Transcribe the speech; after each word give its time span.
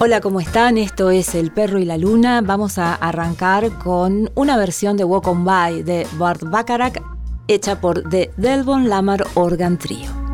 Hola, 0.00 0.20
¿cómo 0.20 0.38
están? 0.38 0.78
Esto 0.78 1.10
es 1.10 1.34
El 1.34 1.50
Perro 1.50 1.80
y 1.80 1.84
la 1.84 1.98
Luna. 1.98 2.40
Vamos 2.40 2.78
a 2.78 2.94
arrancar 2.94 3.78
con 3.78 4.30
una 4.36 4.56
versión 4.56 4.96
de 4.96 5.02
Walk 5.02 5.26
On 5.26 5.44
By 5.44 5.82
de 5.82 6.06
Bart 6.12 6.40
Bacharach 6.44 7.02
hecha 7.48 7.80
por 7.80 8.08
The 8.08 8.30
Delbon 8.36 8.88
Lamar 8.88 9.26
Organ 9.34 9.76
Trio. 9.76 10.27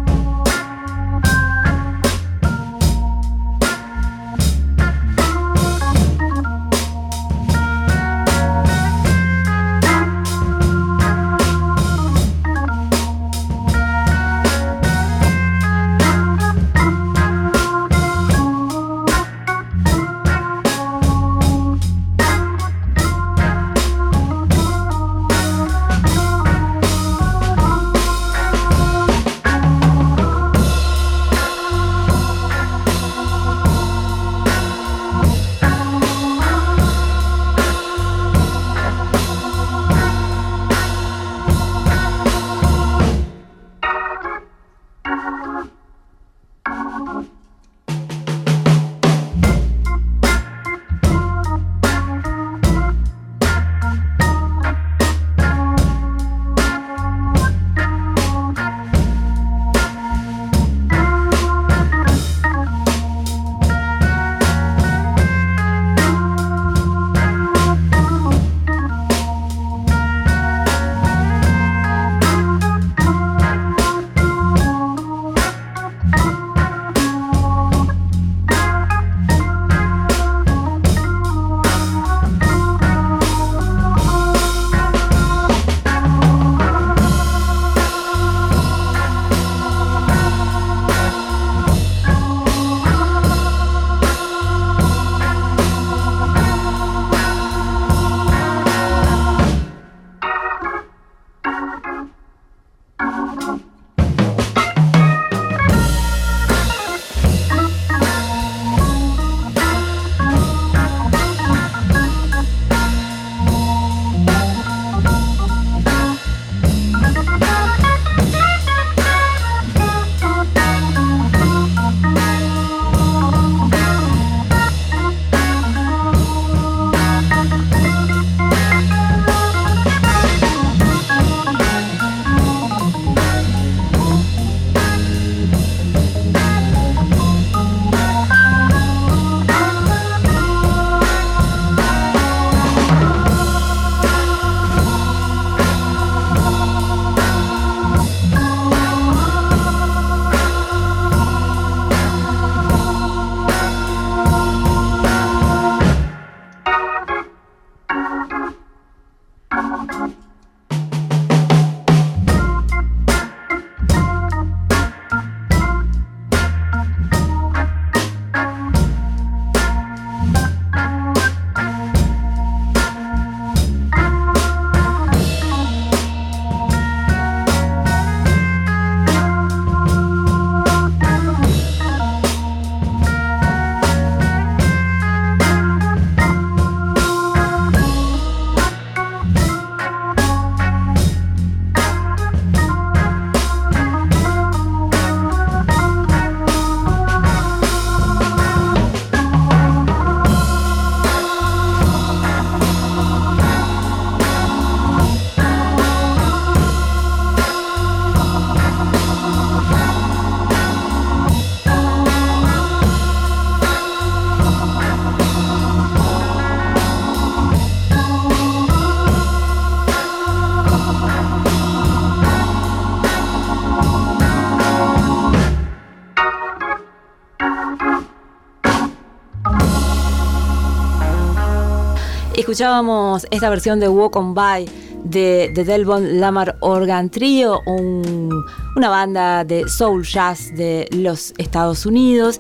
Escuchábamos 232.55 233.27
esta 233.33 233.51
versión 233.51 233.81
de 233.81 233.89
Walk 233.89 234.15
On 234.15 234.33
By 234.33 234.65
de, 235.03 235.51
The 235.57 235.65
Delbon 235.65 236.21
Lamar 236.21 236.57
Organ 236.61 237.11
Trio, 237.11 237.61
una 237.67 238.89
banda 238.89 239.43
de 239.43 239.69
soul 239.69 240.05
jazz 240.05 240.55
de 240.55 240.89
los 240.93 241.35
Estados 241.37 241.85
Unidos. 241.85 242.39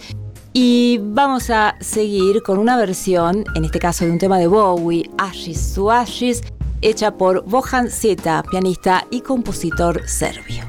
Y 0.53 1.01
vamos 1.03 1.51
a 1.51 1.75
seguir 1.81 2.45
con 2.45 2.59
una 2.59 2.77
versión, 2.77 3.45
en 3.57 3.65
este 3.65 3.81
caso 3.81 4.05
de 4.05 4.13
un 4.13 4.21
tema 4.21 4.39
de 4.39 4.47
Bowie, 4.47 5.11
Ashes 5.19 5.75
to 5.75 5.91
Ashes, 5.91 6.45
hecha 6.81 7.17
por 7.17 7.45
Bohan 7.45 7.91
Zeta, 7.91 8.45
pianista 8.49 9.05
y 9.11 9.21
compositor 9.21 10.09
serbio. 10.09 10.64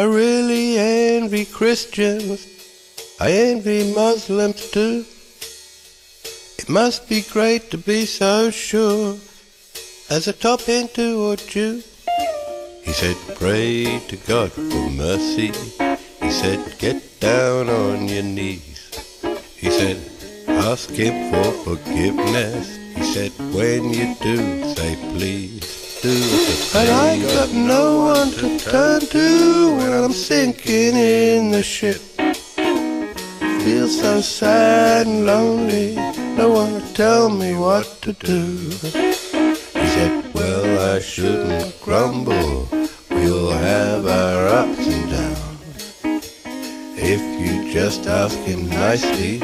I 0.00 0.04
really 0.04 0.78
envy 0.78 1.44
Christians. 1.44 2.46
I 3.20 3.32
envy 3.32 3.92
Muslims 3.94 4.70
too. 4.70 5.04
It 6.58 6.70
must 6.70 7.06
be 7.06 7.20
great 7.20 7.70
to 7.70 7.76
be 7.76 8.06
so 8.06 8.50
sure 8.50 9.18
as 10.08 10.26
a 10.26 10.32
top 10.32 10.70
into 10.70 11.20
or 11.20 11.36
Jew. 11.36 11.82
He 12.82 12.92
said, 12.92 13.14
pray 13.36 14.00
to 14.08 14.16
God 14.26 14.52
for 14.52 14.88
mercy. 14.88 15.52
He 16.22 16.30
said, 16.30 16.78
get 16.78 17.20
down 17.20 17.68
on 17.68 18.08
your 18.08 18.22
knees. 18.22 18.80
He 19.54 19.68
said, 19.68 19.98
ask 20.48 20.88
him 20.88 21.30
for 21.30 21.76
forgiveness. 21.76 22.74
He 22.96 23.02
said, 23.02 23.32
when 23.52 23.92
you 23.92 24.16
do, 24.22 24.64
say 24.74 24.96
please. 25.12 25.79
And 26.02 26.88
I 26.88 27.18
got 27.20 27.52
no 27.52 28.06
one 28.06 28.30
to 28.30 28.58
turn 28.58 29.00
to 29.00 29.76
when 29.76 29.92
I'm 29.92 30.12
sinking 30.12 30.96
in 30.96 31.50
the 31.50 31.62
ship. 31.62 32.00
Feel 33.62 33.86
so 33.86 34.22
sad 34.22 35.06
and 35.06 35.26
lonely, 35.26 35.96
no 36.38 36.48
one 36.48 36.80
to 36.80 36.94
tell 36.94 37.28
me 37.28 37.54
what 37.54 37.84
to 38.00 38.14
do. 38.14 38.56
He 38.80 39.86
said, 39.92 40.32
Well, 40.32 40.94
I 40.96 41.00
shouldn't 41.00 41.78
grumble, 41.82 42.66
we'll 43.10 43.50
have 43.50 44.06
our 44.06 44.46
ups 44.46 44.86
and 44.86 45.10
downs. 45.10 46.00
If 46.96 47.20
you 47.42 47.70
just 47.74 48.06
ask 48.06 48.38
him 48.38 48.70
nicely, 48.70 49.36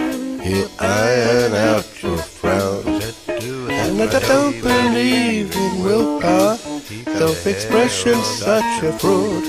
he'll 0.43 0.71
iron 0.81 1.53
out 1.53 2.03
your 2.03 2.17
frowns. 2.17 3.15
And 3.29 4.01
I 4.01 4.21
don't 4.21 4.61
believe 4.63 5.56
willpower, 5.87 6.57
self-expression's 6.57 8.27
such 8.27 8.83
a 8.83 8.93
fraud. 8.99 9.45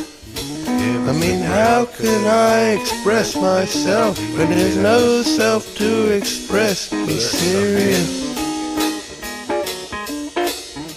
I 1.09 1.13
mean, 1.13 1.39
how 1.39 1.85
can 1.85 2.27
I 2.27 2.77
express 2.79 3.35
myself 3.35 4.19
when 4.37 4.49
there's 4.49 4.77
no 4.77 5.23
self 5.23 5.75
to 5.77 6.13
express? 6.15 6.89
Be 6.91 7.17
serious. 7.19 8.09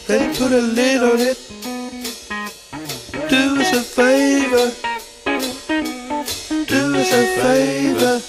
Then 0.06 0.35
put 0.37 0.52
a 0.52 0.61
lid 0.61 1.02
on 1.02 1.20
it. 1.20 1.38
Do 3.30 3.42
us 3.62 3.73
a 3.73 3.85
favor. 3.99 4.66
Do 6.66 6.82
us 7.00 7.12
a 7.23 7.25
favor. 7.40 8.20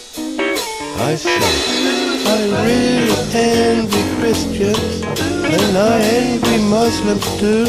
I 1.03 1.15
say, 1.15 2.11
I 2.34 2.40
really 2.64 3.12
envy 3.34 4.04
Christians, 4.18 5.02
and 5.04 5.78
I 5.78 6.00
envy 6.02 6.60
Muslims 6.64 7.28
too. 7.38 7.66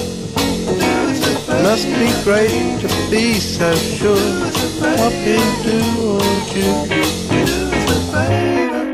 Must 1.64 1.86
be 1.98 2.08
great 2.22 2.80
to 2.80 2.88
be 3.10 3.40
so 3.40 3.74
sure. 3.74 4.30
What 4.78 5.12
into 5.36 5.76
or 6.10 6.22
you? 6.54 6.72
Do 7.32 7.44
us 7.74 7.90
a 7.90 8.00
favor. 8.12 8.84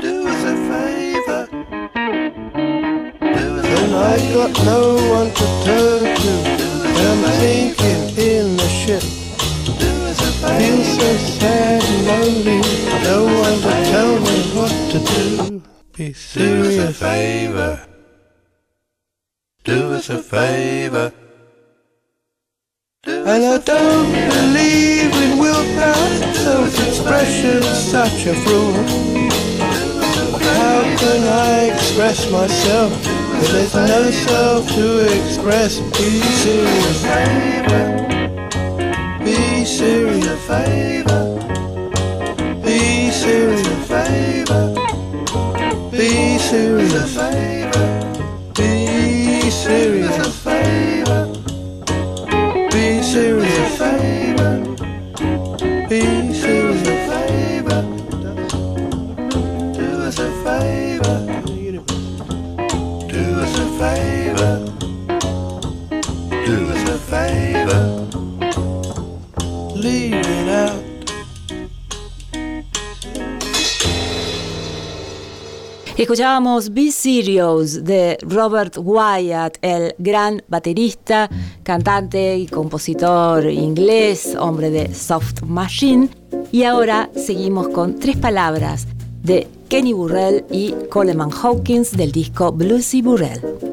Do 0.00 0.14
us 0.28 0.44
a 0.44 0.56
favor. 0.70 1.42
And 3.66 3.92
I 3.96 4.16
got 4.32 4.52
no 4.64 4.82
one 5.10 5.30
to 5.38 5.46
turn 5.64 6.02
to. 6.22 6.32
I'm 7.08 7.22
sinking 7.40 8.02
in 8.16 8.46
the 8.56 8.68
ship. 8.68 9.02
Feel 10.58 10.84
so 10.84 11.31
to 14.92 14.98
do. 14.98 15.62
Be 15.96 16.12
serious. 16.12 16.76
Do 16.76 16.82
us 16.82 16.90
a 16.90 16.92
favor. 16.92 17.86
Do 19.64 19.92
us 19.94 20.10
a 20.10 20.22
favor. 20.22 21.12
And 23.04 23.44
I 23.44 23.58
don't 23.58 24.12
believe 24.12 25.12
in 25.24 25.38
willpower, 25.38 26.34
self-expression, 26.34 27.62
such 27.62 28.26
a 28.26 28.34
fraud. 28.34 28.86
How 30.42 30.82
can 30.98 31.22
I 31.24 31.70
express 31.72 32.30
myself 32.30 32.92
if 33.42 33.50
there's 33.50 33.74
no 33.74 34.10
self 34.10 34.68
to 34.72 34.86
express? 35.16 35.80
Be 35.96 36.20
serious, 36.44 37.02
be 39.24 39.64
serious, 39.64 40.20
be 40.20 40.28
serious, 40.44 41.31
be 45.90 46.38
serious, 46.38 47.14
favor 47.16 47.84
be 48.56 49.50
serious, 49.50 50.01
Escuchábamos 76.02 76.74
Be 76.74 76.90
Serious 76.90 77.84
de 77.84 78.18
Robert 78.22 78.76
Wyatt, 78.76 79.56
el 79.62 79.94
gran 79.98 80.42
baterista, 80.48 81.30
cantante 81.62 82.36
y 82.38 82.48
compositor 82.48 83.48
inglés, 83.48 84.36
hombre 84.36 84.70
de 84.70 84.92
Soft 84.92 85.42
Machine. 85.42 86.08
Y 86.50 86.64
ahora 86.64 87.08
seguimos 87.14 87.68
con 87.68 88.00
tres 88.00 88.16
palabras 88.16 88.88
de 89.22 89.46
Kenny 89.68 89.92
Burrell 89.92 90.44
y 90.50 90.74
Coleman 90.90 91.30
Hawkins 91.30 91.96
del 91.96 92.10
disco 92.10 92.50
Bluesy 92.50 93.00
Burrell. 93.00 93.71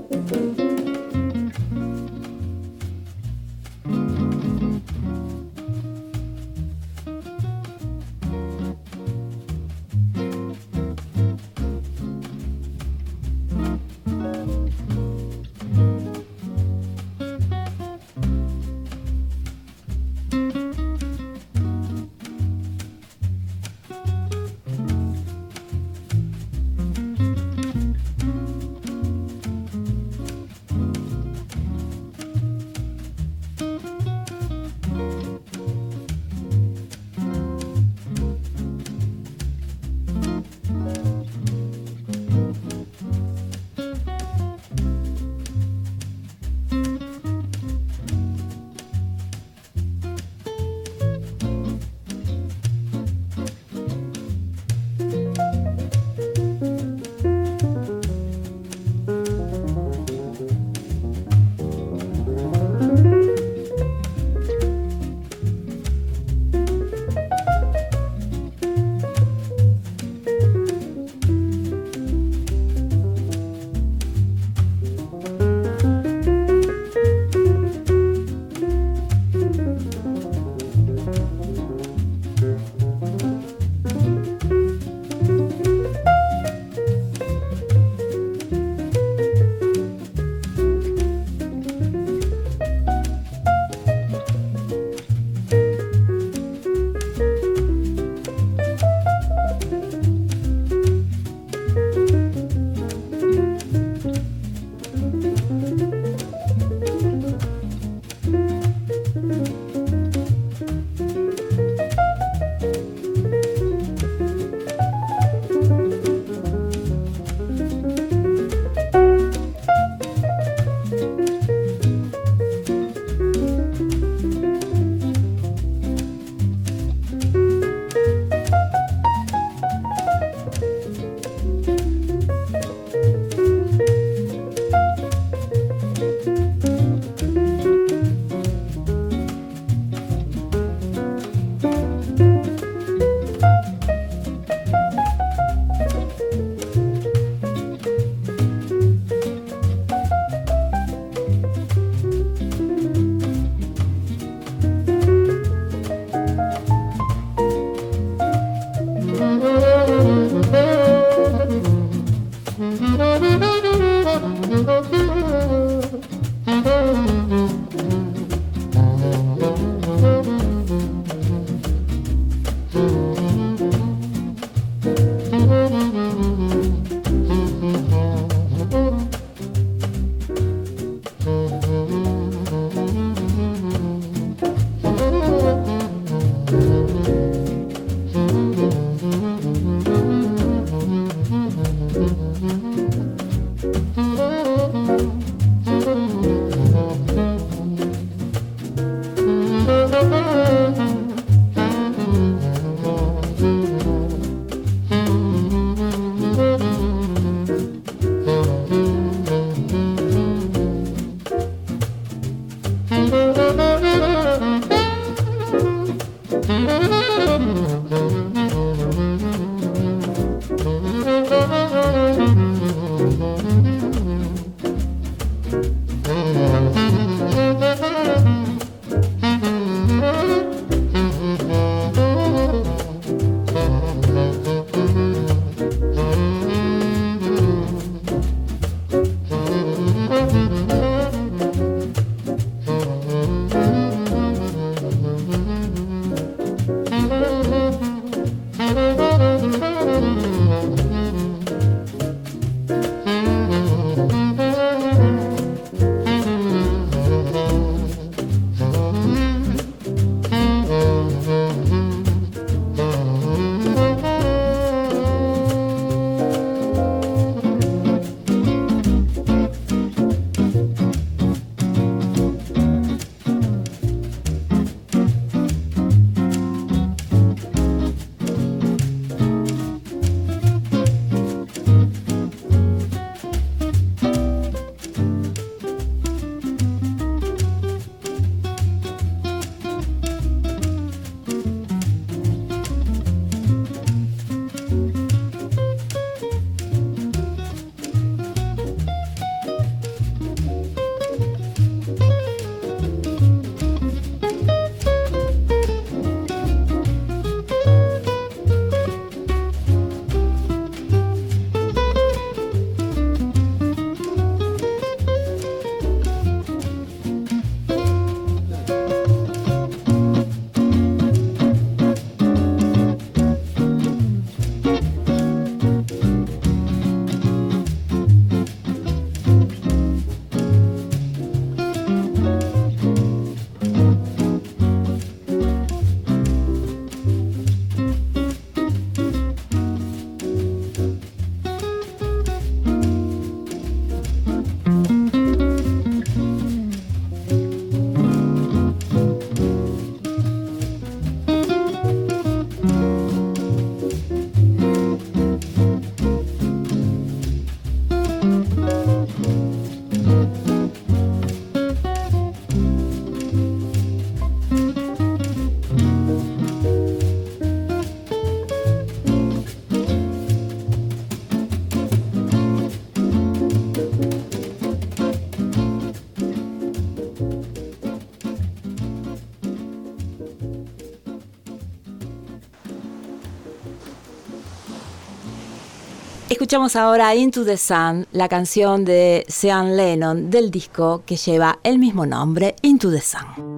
Escuchamos 386.50 386.76
ahora 386.76 387.14
Into 387.14 387.46
the 387.46 387.58
Sun, 387.58 388.08
la 388.12 388.28
canción 388.28 388.84
de 388.84 389.24
Sean 389.28 389.78
Lennon 389.78 390.32
del 390.32 390.50
disco 390.50 391.04
que 391.06 391.16
lleva 391.16 391.60
el 391.62 391.78
mismo 391.78 392.08
nombre, 392.08 392.56
Into 392.64 392.90
the 392.90 393.02
Sun. 393.02 393.49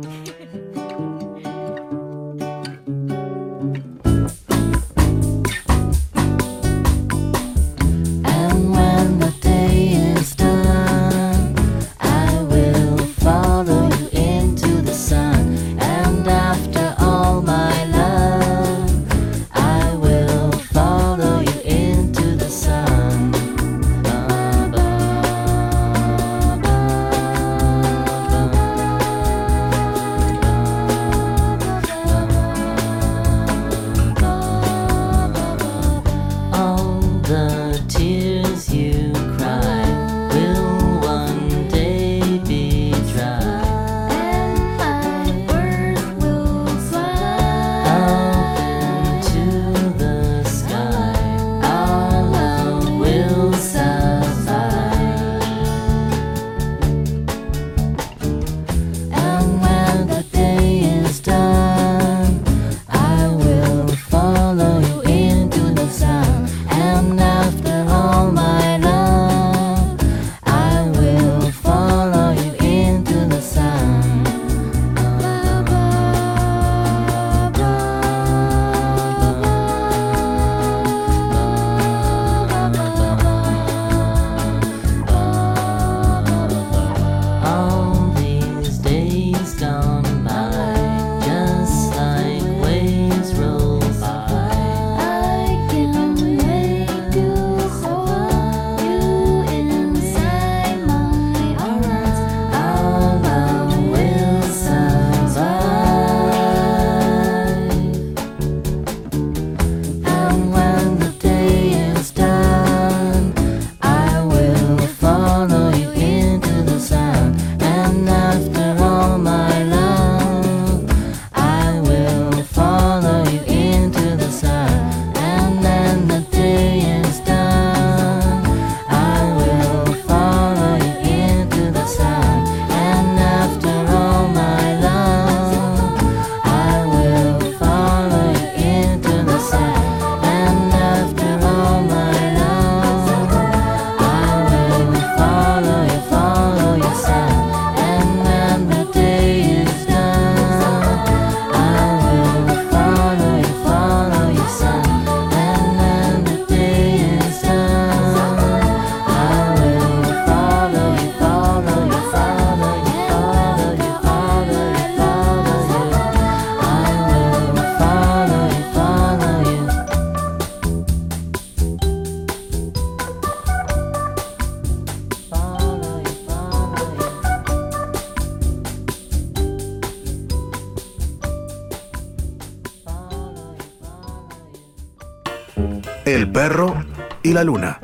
La 187.23 187.43
luna, 187.45 187.79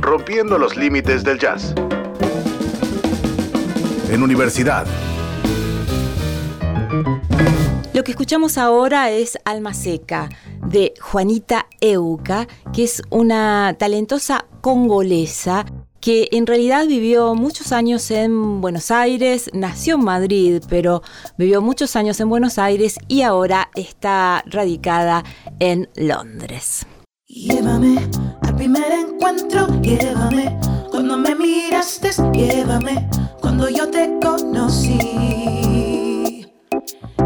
rompiendo 0.00 0.56
los 0.56 0.78
límites 0.78 1.22
del 1.22 1.38
jazz. 1.38 1.74
En 4.10 4.22
universidad. 4.22 4.86
Lo 7.92 8.02
que 8.02 8.12
escuchamos 8.12 8.56
ahora 8.56 9.10
es 9.10 9.38
Alma 9.44 9.74
Seca 9.74 10.30
de 10.66 10.94
Juanita 11.00 11.66
Euca, 11.82 12.48
que 12.72 12.84
es 12.84 13.02
una 13.10 13.76
talentosa 13.78 14.46
congolesa 14.62 15.66
que 16.00 16.28
en 16.32 16.46
realidad 16.46 16.86
vivió 16.86 17.34
muchos 17.34 17.72
años 17.72 18.10
en 18.10 18.62
Buenos 18.62 18.90
Aires, 18.90 19.50
nació 19.52 19.96
en 19.96 20.04
Madrid, 20.04 20.62
pero 20.70 21.02
vivió 21.36 21.60
muchos 21.60 21.94
años 21.94 22.20
en 22.20 22.30
Buenos 22.30 22.58
Aires 22.58 22.98
y 23.06 23.20
ahora 23.20 23.68
está 23.74 24.42
radicada 24.46 25.24
en 25.58 25.90
Londres. 25.94 26.86
Llévame 27.32 27.96
al 28.42 28.56
primer 28.56 28.90
encuentro, 28.90 29.68
llévame. 29.80 30.58
Cuando 30.90 31.16
me 31.16 31.36
miraste, 31.36 32.10
llévame. 32.32 33.08
Cuando 33.40 33.68
yo 33.68 33.88
te 33.88 34.18
conocí. 34.20 34.98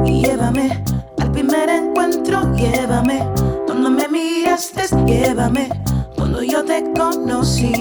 Llévame 0.04 0.84
al 1.18 1.32
primer 1.32 1.70
encuentro, 1.70 2.54
llévame. 2.54 3.26
Cuando 3.64 3.88
me 3.88 4.06
miraste, 4.08 4.82
llévame. 5.06 5.70
Cuando 6.14 6.42
yo 6.42 6.62
te 6.66 6.84
conocí. 6.92 7.72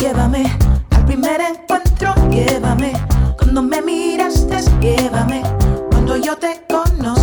Llévame 0.00 0.44
al 0.90 1.04
primer 1.06 1.40
encuentro, 1.40 2.14
llévame. 2.30 2.94
Cuando 3.38 3.62
me 3.62 3.80
miraste, 3.80 4.60
llévame. 4.80 5.40
Cuando 5.88 6.16
yo 6.16 6.36
te 6.36 6.64
conocí. 6.68 7.17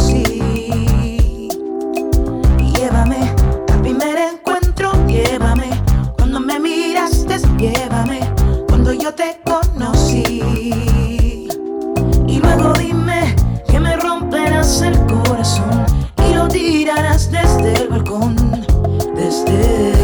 Llévame 7.72 8.20
cuando 8.68 8.94
yo 8.94 9.14
te 9.14 9.40
conocí. 9.44 10.72
Y 12.28 12.40
luego 12.40 12.74
dime 12.74 13.36
que 13.68 13.80
me 13.80 13.96
romperás 13.98 14.82
el 14.82 14.98
corazón 15.06 15.86
y 16.30 16.34
lo 16.34 16.48
tirarás 16.48 17.32
desde 17.32 17.74
el 17.74 17.88
balcón, 17.88 18.36
desde 19.16 19.95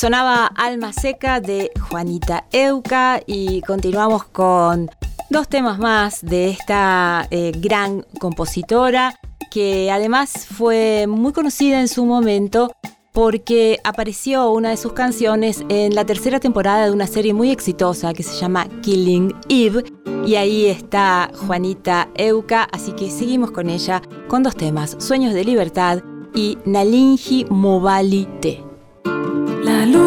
Sonaba 0.00 0.46
Alma 0.46 0.94
Seca 0.94 1.40
de 1.40 1.70
Juanita 1.78 2.46
Euca 2.52 3.20
y 3.26 3.60
continuamos 3.60 4.24
con 4.24 4.90
dos 5.28 5.46
temas 5.46 5.78
más 5.78 6.22
de 6.22 6.48
esta 6.48 7.28
eh, 7.30 7.52
gran 7.54 8.06
compositora 8.18 9.20
que 9.50 9.90
además 9.90 10.46
fue 10.46 11.06
muy 11.06 11.34
conocida 11.34 11.82
en 11.82 11.88
su 11.88 12.06
momento 12.06 12.72
porque 13.12 13.78
apareció 13.84 14.50
una 14.52 14.70
de 14.70 14.78
sus 14.78 14.94
canciones 14.94 15.66
en 15.68 15.94
la 15.94 16.06
tercera 16.06 16.40
temporada 16.40 16.86
de 16.86 16.92
una 16.92 17.06
serie 17.06 17.34
muy 17.34 17.50
exitosa 17.50 18.14
que 18.14 18.22
se 18.22 18.40
llama 18.40 18.68
Killing 18.80 19.34
Eve 19.50 19.84
y 20.24 20.36
ahí 20.36 20.64
está 20.64 21.30
Juanita 21.46 22.08
Euca, 22.14 22.66
así 22.72 22.92
que 22.92 23.10
seguimos 23.10 23.50
con 23.50 23.68
ella 23.68 24.00
con 24.28 24.42
dos 24.44 24.56
temas, 24.56 24.96
Sueños 24.98 25.34
de 25.34 25.44
Libertad 25.44 26.02
y 26.34 26.56
Nalinji 26.64 27.44
Mobalite. 27.50 28.69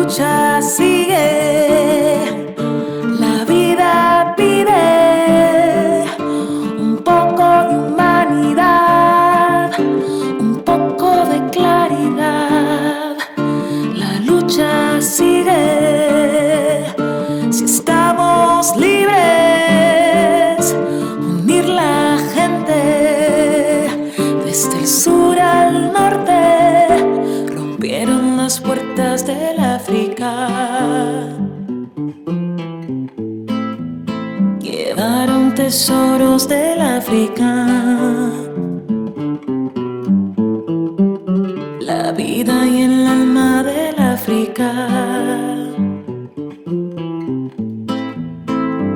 Lucha 0.03 0.61
sigue, 0.61 2.12
tesoros 35.63 36.45
del 36.49 36.81
África. 36.81 37.49
La 41.79 42.11
vida 42.11 42.65
y 42.65 42.81
el 42.81 43.07
alma 43.07 43.63
del 43.63 43.97
África. 43.97 44.69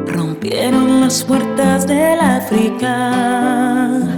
Rompieron 0.08 1.00
las 1.00 1.24
puertas 1.24 1.88
del 1.88 2.20
África. 2.20 4.17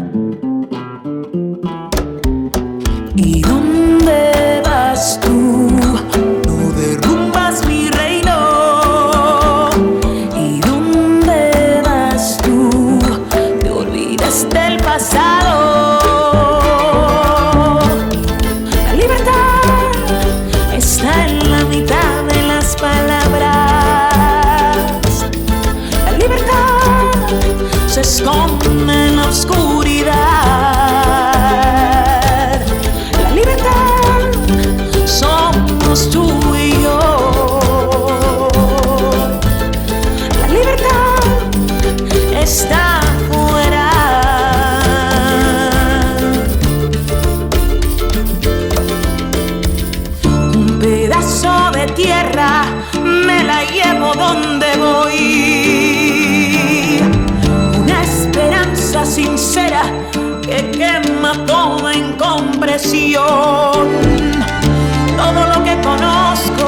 Todo 65.18 65.42
lo 65.54 65.64
que 65.66 65.76
conozco 65.82 66.68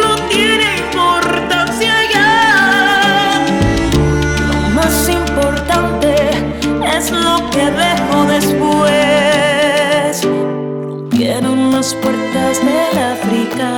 no 0.00 0.16
tiene 0.30 0.78
importancia 0.78 1.92
ya. 2.14 3.44
Lo 4.48 4.58
más 4.74 5.08
importante 5.08 6.14
es 6.96 7.10
lo 7.10 7.50
que 7.50 7.70
dejo 7.70 8.24
después. 8.28 8.92
Rompieron 10.24 11.72
las 11.72 11.94
puertas 11.94 12.58
del 12.64 12.98
África. 13.12 13.70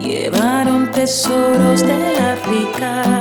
Llevaron 0.00 0.90
tesoros 0.90 1.82
del 1.82 2.18
África. 2.34 3.19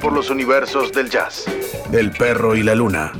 Por 0.00 0.12
los 0.12 0.30
universos 0.30 0.92
del 0.92 1.10
jazz. 1.10 1.44
El 1.92 2.10
perro 2.12 2.54
y 2.54 2.62
la 2.62 2.74
luna. 2.74 3.12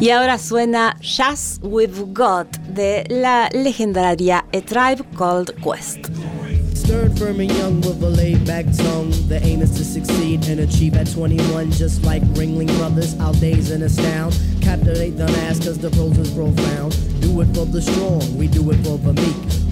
Y 0.00 0.10
ahora 0.10 0.38
suena 0.38 0.96
Jazz 1.00 1.60
with 1.62 1.90
God 2.12 2.46
de 2.74 3.04
la 3.08 3.48
legendaria 3.52 4.44
A 4.52 4.60
Tribe 4.60 5.04
Called 5.16 5.54
Quest. 5.62 6.08
Stern, 6.74 7.14
firm, 7.16 7.40
and 7.40 7.52
young 7.52 7.80
with 7.82 8.02
a 8.02 8.08
laid 8.08 8.44
back 8.44 8.66
tongue. 8.76 9.12
The 9.28 9.40
aim 9.44 9.62
is 9.62 9.70
to 9.76 9.84
succeed 9.84 10.44
and 10.48 10.60
achieve 10.60 10.96
at 10.96 11.08
21, 11.12 11.70
just 11.70 12.02
like 12.04 12.22
Ringling 12.34 12.76
Brothers. 12.78 13.14
Our 13.20 13.34
days 13.34 13.70
and 13.70 13.84
astound. 13.84 14.34
Captivate 14.60 15.16
the 15.16 15.26
mass, 15.26 15.58
cause 15.64 15.78
the 15.78 15.90
pros 15.90 16.18
is 16.18 16.30
profound. 16.30 16.96
Do 17.20 17.40
it 17.40 17.54
for 17.54 17.66
the 17.66 17.80
strong, 17.80 18.36
we 18.36 18.48
do 18.48 18.68
it 18.72 18.78
for 18.82 18.98
the 18.98 19.12
meek. 19.12 19.61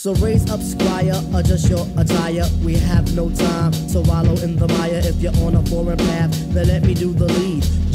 So 0.00 0.14
raise 0.14 0.50
up, 0.50 0.62
squire, 0.62 1.12
adjust 1.34 1.68
your 1.68 1.86
attire. 1.98 2.48
We 2.64 2.72
have 2.72 3.14
no 3.14 3.28
time 3.28 3.72
to 3.92 4.00
wallow 4.00 4.32
in 4.40 4.56
the 4.56 4.66
mire. 4.66 5.02
If 5.04 5.16
you're 5.16 5.36
on 5.44 5.56
a 5.56 5.62
foreign 5.66 5.98
path, 5.98 6.30
then 6.54 6.68
let 6.68 6.84
me 6.84 6.94
do 6.94 7.12
the 7.12 7.26
lead 7.26 7.89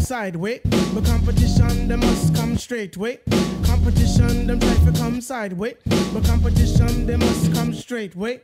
Come 0.00 0.06
sideways. 0.06 0.60
But 0.94 1.04
competition, 1.04 1.86
they 1.86 1.96
must 1.96 2.34
come 2.34 2.56
straight 2.56 2.96
way. 2.96 3.18
Competition, 3.64 4.46
them 4.46 4.58
try 4.58 4.74
to 4.86 4.98
come 4.98 5.20
sideways. 5.20 5.74
But 6.14 6.24
competition, 6.24 7.04
they 7.04 7.16
must 7.16 7.52
come 7.52 7.74
straight 7.74 8.16
way. 8.16 8.40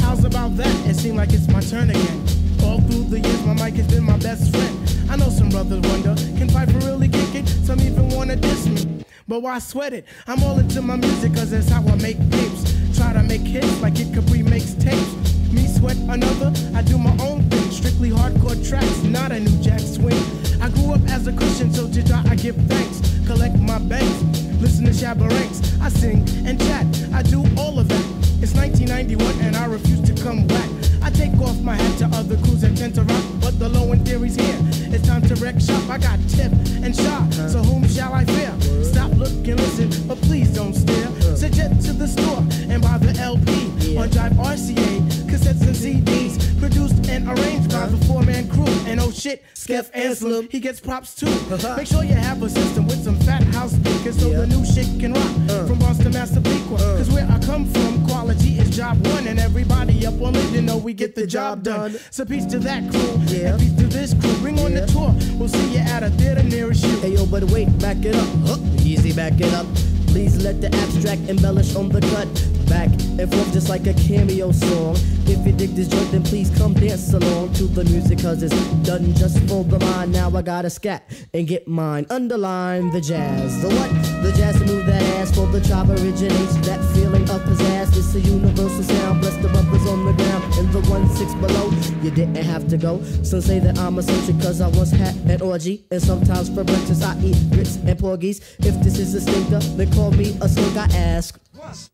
How's 0.00 0.26
about 0.26 0.58
that? 0.58 0.86
It 0.86 0.96
seems 0.96 1.16
like 1.16 1.32
it's 1.32 1.48
my 1.48 1.60
turn 1.62 1.88
again. 1.88 2.26
All 2.62 2.82
through 2.82 3.04
the 3.04 3.18
years, 3.18 3.46
my 3.46 3.54
mic 3.54 3.76
has 3.76 3.88
been 3.88 4.04
my 4.04 4.18
best 4.18 4.54
friend. 4.54 5.10
I 5.10 5.16
know 5.16 5.30
some 5.30 5.48
brothers 5.48 5.80
wonder, 5.88 6.14
can 6.36 6.48
Phife 6.48 6.74
really 6.84 7.08
kick 7.08 7.34
it? 7.34 7.48
Some 7.64 7.80
even 7.80 8.10
wanna 8.10 8.36
diss 8.36 8.66
me. 8.66 9.06
But 9.26 9.40
why 9.40 9.60
sweat 9.60 9.94
it? 9.94 10.04
I'm 10.26 10.42
all 10.42 10.58
into 10.58 10.82
my 10.82 10.96
music, 10.96 11.32
cause 11.32 11.50
that's 11.50 11.70
how 11.70 11.80
I 11.80 11.96
make 11.96 12.18
tapes. 12.30 12.74
Try 12.94 13.14
to 13.14 13.22
make 13.22 13.40
hits 13.40 13.80
like 13.80 13.98
it 14.00 14.12
Capri 14.12 14.42
makes 14.42 14.74
tapes. 14.74 15.14
Me 15.50 15.66
sweat 15.66 15.96
another, 15.96 16.52
I 16.74 16.82
do 16.82 16.98
my 16.98 17.16
own 17.24 17.48
thing. 17.48 17.70
Strictly 17.70 18.10
hardcore 18.10 18.60
tracks, 18.68 19.02
not 19.04 19.32
a 19.32 19.40
new 19.40 19.62
jack 19.62 19.80
swing. 19.80 20.20
I 20.64 20.70
grew 20.70 20.94
up 20.94 21.02
as 21.10 21.26
a 21.26 21.32
Christian, 21.34 21.70
so 21.74 21.86
to 21.86 22.00
God 22.00 22.26
I 22.26 22.36
give 22.36 22.56
thanks. 22.56 23.02
Collect 23.26 23.58
my 23.58 23.78
banks, 23.78 24.22
listen 24.62 24.86
to 24.86 24.92
Shabba 24.92 25.28
Ranks. 25.28 25.60
I 25.78 25.90
sing 25.90 26.26
and 26.46 26.58
chat, 26.58 26.86
I 27.12 27.22
do 27.22 27.44
all 27.58 27.78
of 27.78 27.86
that. 27.88 28.06
It's 28.40 28.54
1991 28.54 29.44
and 29.44 29.56
I 29.56 29.66
refuse 29.66 30.00
to 30.08 30.14
come 30.22 30.46
back. 30.46 30.70
I 31.02 31.10
take 31.10 31.36
off 31.42 31.60
my 31.60 31.74
hat 31.74 31.98
to 31.98 32.06
other 32.16 32.38
crews 32.38 32.62
that 32.62 32.78
tend 32.78 32.94
to 32.94 33.02
rock, 33.02 33.24
but 33.42 33.58
the 33.58 33.68
low 33.68 33.92
end 33.92 34.08
theory's 34.08 34.36
here. 34.36 34.56
It's 34.88 35.06
time 35.06 35.20
to 35.28 35.34
wreck 35.34 35.60
shop. 35.60 35.86
I 35.90 35.98
got 35.98 36.18
tip 36.30 36.50
and 36.80 36.96
shot, 36.96 37.30
so 37.34 37.58
whom 37.58 37.86
shall 37.86 38.14
I 38.14 38.24
fear? 38.24 38.56
Stop, 38.82 39.12
look, 39.18 39.32
and 39.44 39.60
listen, 39.60 40.08
but 40.08 40.16
please 40.22 40.48
don't 40.48 40.72
stare. 40.72 41.10
Suggest 41.36 41.84
to 41.88 41.92
the 41.92 42.08
store 42.08 42.40
and 42.72 42.80
buy 42.80 42.96
the 42.96 43.12
LP 43.20 43.98
on 43.98 44.08
Jive 44.08 44.32
RCA, 44.32 45.03
cassettes 45.34 45.66
and 45.66 45.74
CDs, 45.74 46.60
produced 46.60 47.08
and 47.08 47.26
arranged 47.28 47.70
by 47.70 47.86
the 47.86 47.96
four 48.06 48.22
man 48.22 48.48
crew. 48.48 48.66
And 48.86 49.00
oh 49.00 49.10
shit, 49.10 49.42
Skeff 49.54 49.90
Anselm, 49.94 50.48
he 50.50 50.60
gets 50.60 50.80
props 50.80 51.14
too. 51.14 51.26
Uh-huh. 51.26 51.76
Make 51.76 51.88
sure 51.88 52.04
you 52.04 52.14
have 52.14 52.42
a 52.42 52.48
system 52.48 52.86
with 52.86 53.02
some 53.02 53.18
fat 53.20 53.42
house 53.54 53.72
speakers 53.72 54.18
so 54.20 54.30
the 54.30 54.46
new 54.46 54.64
shit 54.64 54.86
can 55.00 55.12
rock. 55.12 55.50
Uh. 55.50 55.66
From 55.66 55.78
Boston, 55.78 56.12
Massapequa, 56.12 56.76
uh. 56.76 56.96
cause 56.98 57.10
where 57.10 57.26
I 57.28 57.38
come 57.40 57.66
from, 57.66 58.06
quality 58.06 58.58
is 58.58 58.70
job 58.76 59.04
one, 59.08 59.26
and 59.26 59.38
everybody 59.38 60.06
up 60.06 60.20
on 60.20 60.34
it, 60.36 60.44
Linden 60.44 60.66
know 60.66 60.76
we 60.76 60.94
get 60.94 61.14
the 61.14 61.26
job 61.26 61.62
done. 61.62 61.96
So 62.10 62.24
peace 62.24 62.46
to 62.46 62.58
that 62.60 62.88
crew, 62.90 63.18
yeah. 63.26 63.54
and 63.54 63.60
peace 63.60 63.74
to 63.76 63.86
this 63.86 64.14
crew. 64.14 64.34
Bring 64.38 64.58
on 64.60 64.74
the 64.74 64.86
tour, 64.86 65.14
we'll 65.36 65.48
see 65.48 65.72
you 65.72 65.80
at 65.80 66.02
a 66.02 66.10
theater 66.10 66.42
nearest 66.42 66.84
you. 66.84 66.96
Hey 67.00 67.14
yo, 67.14 67.26
but 67.26 67.42
wait, 67.44 67.66
back 67.78 68.04
it 68.04 68.14
up. 68.14 68.28
Huh, 68.46 68.58
easy, 68.82 69.12
back 69.12 69.40
it 69.40 69.52
up. 69.52 69.66
Please 70.14 70.44
let 70.44 70.60
the 70.60 70.68
abstract 70.76 71.28
embellish 71.28 71.74
on 71.74 71.88
the 71.88 72.00
cut. 72.00 72.28
Back 72.68 72.88
and 73.18 73.28
forth 73.34 73.52
just 73.52 73.68
like 73.68 73.88
a 73.88 73.94
cameo 73.94 74.52
song. 74.52 74.94
If 75.26 75.44
you 75.44 75.52
dig 75.52 75.70
this 75.70 75.88
joint, 75.88 76.12
then 76.12 76.22
please 76.22 76.50
come 76.56 76.72
dance 76.72 77.12
along 77.12 77.52
to 77.54 77.64
the 77.64 77.82
music, 77.84 78.20
cause 78.20 78.42
it's 78.42 78.54
done 78.86 79.12
just 79.14 79.38
for 79.48 79.64
the 79.64 79.78
mind. 79.80 80.12
Now 80.12 80.30
I 80.30 80.42
gotta 80.42 80.70
scat 80.70 81.02
and 81.34 81.48
get 81.48 81.66
mine. 81.66 82.06
Underline 82.10 82.92
the 82.92 83.00
jazz. 83.00 83.60
The 83.60 83.68
what? 83.68 83.90
The 84.22 84.32
jazz 84.38 84.58
to 84.60 84.66
move 84.66 84.86
that 84.86 85.02
ass 85.18 85.34
for 85.34 85.46
the 85.48 85.60
tribe 85.60 85.90
originates. 85.90 86.56
That 86.66 86.80
feeling 86.94 87.28
of 87.28 87.42
pizzazz. 87.42 87.96
It's 87.96 88.14
a 88.14 88.20
universal 88.20 88.84
sound. 88.84 89.20
Bless 89.20 89.36
the 89.42 89.48
brothers 89.48 89.86
on 89.88 90.06
the 90.06 90.12
ground 90.12 90.44
and 90.54 90.72
the 90.72 90.80
one 90.88 91.08
six 91.10 91.34
below. 91.34 91.70
You 92.02 92.10
didn't 92.12 92.36
have 92.36 92.68
to 92.68 92.76
go. 92.76 93.02
Some 93.24 93.40
say 93.40 93.58
that 93.58 93.78
I'm 93.78 93.98
a 93.98 94.02
soldier 94.02 94.32
cause 94.40 94.60
I 94.60 94.68
once 94.68 94.92
had 94.92 95.16
an 95.28 95.42
orgy. 95.42 95.84
And 95.90 96.00
sometimes 96.00 96.48
for 96.48 96.64
breakfast 96.64 97.02
I 97.02 97.18
eat 97.20 97.36
grits 97.50 97.76
and 97.76 97.98
porgies. 97.98 98.40
If 98.60 98.80
this 98.84 98.98
is 98.98 99.14
a 99.14 99.20
stinker, 99.20 99.60
then 99.76 99.92
call 99.92 100.03
me 100.10 100.36
a 100.40 100.48
slug. 100.48 100.76
I 100.76 100.96
ask. 100.96 101.93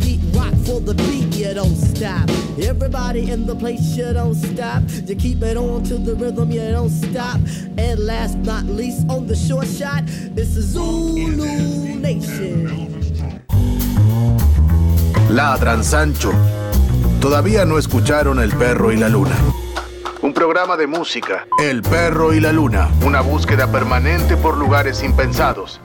Rock 0.41 0.55
for 0.65 0.79
the 0.79 0.93
beat, 0.95 1.35
you 1.35 1.53
don't 1.53 1.75
stop. 1.75 2.27
Everybody 2.59 3.29
in 3.29 3.45
the 3.45 3.55
place, 3.55 3.95
you 3.95 4.11
don't 4.13 4.33
stop. 4.33 4.81
You 5.07 5.15
keep 5.15 5.41
it 5.43 5.57
on 5.57 5.83
to 5.83 5.97
the 5.97 6.15
rhythm, 6.15 6.51
you 6.51 6.71
don't 6.71 6.89
stop. 6.89 7.39
And 7.77 7.99
last 7.99 8.37
not 8.37 8.65
least, 8.65 9.07
on 9.09 9.27
the 9.27 9.35
short 9.35 9.67
shot, 9.67 10.03
it's 10.35 10.55
the 10.55 10.61
Zulu 10.61 11.27
Nation. 11.99 12.87
Ladran 15.29 15.83
Sancho. 15.83 16.33
Todavía 17.19 17.65
no 17.65 17.77
escucharon 17.77 18.39
El 18.39 18.51
Perro 18.51 18.91
y 18.91 18.97
la 18.97 19.09
Luna. 19.09 19.35
Un 20.23 20.33
programa 20.33 20.75
de 20.75 20.87
música. 20.87 21.45
El 21.59 21.83
Perro 21.83 22.33
y 22.33 22.39
la 22.39 22.51
Luna. 22.51 22.89
Una 23.05 23.21
búsqueda 23.21 23.71
permanente 23.71 24.37
por 24.37 24.57
lugares 24.57 25.03
impensados. 25.03 25.79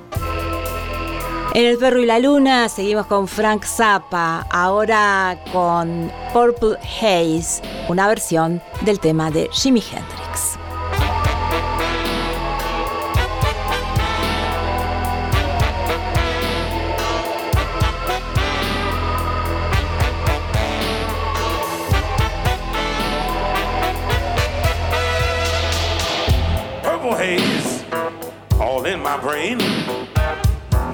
En 1.57 1.65
El 1.65 1.79
Perro 1.79 2.01
y 2.01 2.05
la 2.05 2.19
Luna 2.19 2.69
seguimos 2.69 3.07
con 3.07 3.27
Frank 3.27 3.65
Zappa, 3.65 4.47
ahora 4.51 5.43
con 5.55 6.13
Purple 6.35 6.77
Haze, 6.83 7.63
una 7.89 8.07
versión 8.09 8.61
del 8.83 9.01
tema 9.01 9.31
de 9.31 9.49
Jimi 9.51 9.81
Hendrix. 9.81 10.59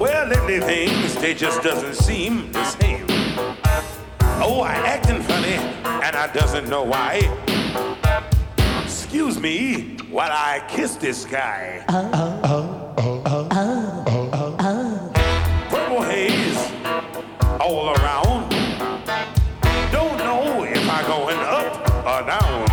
Well, 0.03 0.27
lately 0.27 0.59
things, 0.59 1.15
they 1.15 1.33
just 1.33 1.63
doesn't 1.63 1.95
seem 1.95 2.51
the 2.51 2.65
same. 2.65 3.05
Oh, 4.43 4.59
I 4.59 4.73
acting 4.73 5.21
funny, 5.21 5.53
and 5.53 6.13
I 6.13 6.29
doesn't 6.33 6.67
know 6.67 6.83
why. 6.83 7.21
Excuse 8.83 9.39
me 9.39 9.95
while 10.11 10.29
I 10.29 10.61
kiss 10.67 10.97
this 10.97 11.23
guy. 11.23 11.85
Purple 15.69 16.01
haze 16.01 16.71
all 17.61 17.91
around. 17.95 18.49
Don't 19.89 20.17
know 20.17 20.65
if 20.65 20.83
I 20.89 21.01
going 21.07 21.39
up 21.39 21.79
or 22.03 22.27
down. 22.27 22.69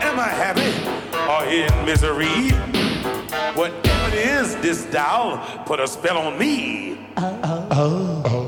Am 0.00 0.18
I 0.18 0.28
happy 0.28 0.72
or 1.28 1.44
in 1.52 1.84
misery? 1.84 2.53
This 4.64 4.86
doll 4.86 5.36
put 5.66 5.78
a 5.78 5.86
spell 5.86 6.16
on 6.16 6.38
me. 6.38 6.96
Help 7.18 8.43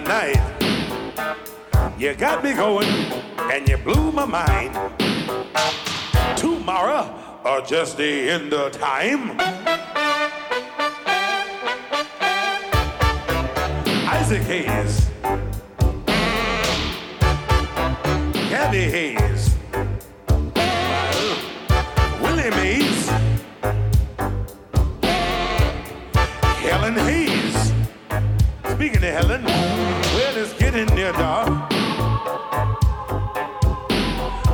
day 0.00 0.32
night. 0.32 1.94
You 1.98 2.14
got 2.14 2.44
me 2.44 2.52
going 2.52 2.88
and 3.52 3.68
you 3.68 3.76
blew 3.78 4.12
my 4.12 4.24
mind. 4.24 4.74
Tomorrow 6.36 7.40
or 7.44 7.60
just 7.62 7.96
the 7.96 8.30
end 8.30 8.52
of 8.52 8.72
time. 8.72 9.36
Isaac 14.08 14.42
Hayes. 14.42 15.10
Gabby 18.50 18.84
Hayes. 18.96 19.56
Willie 22.20 22.50
Mays. 22.50 23.08
Helen 26.62 26.94
Hayes. 26.94 27.72
Speaking 28.78 28.98
of 28.98 29.12
Helen, 29.12 29.87
getting 30.78 30.94
near 30.94 31.12
dark. 31.12 31.48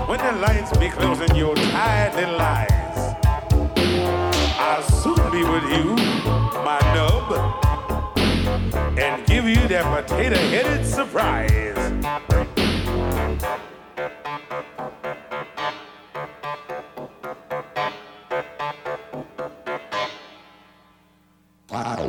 When 0.08 0.18
the 0.18 0.32
lights 0.40 0.76
be 0.78 0.88
closing 0.88 1.34
your 1.36 1.54
tired 1.54 2.14
little 2.14 2.40
eyes, 2.40 3.14
I'll 4.58 4.82
soon 4.82 5.30
be 5.30 5.42
with 5.44 5.64
you, 5.76 5.96
my 6.64 6.80
nub 6.94 7.28
and 8.98 9.26
give 9.26 9.44
you 9.44 9.68
that 9.68 9.84
potato 9.84 10.36
headed 10.36 10.86
surprise. 10.86 11.50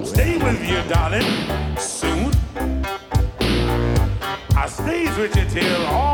Stay 0.05 0.37
with 0.37 0.61
you, 0.69 0.81
darling, 0.87 1.25
I 5.17 6.04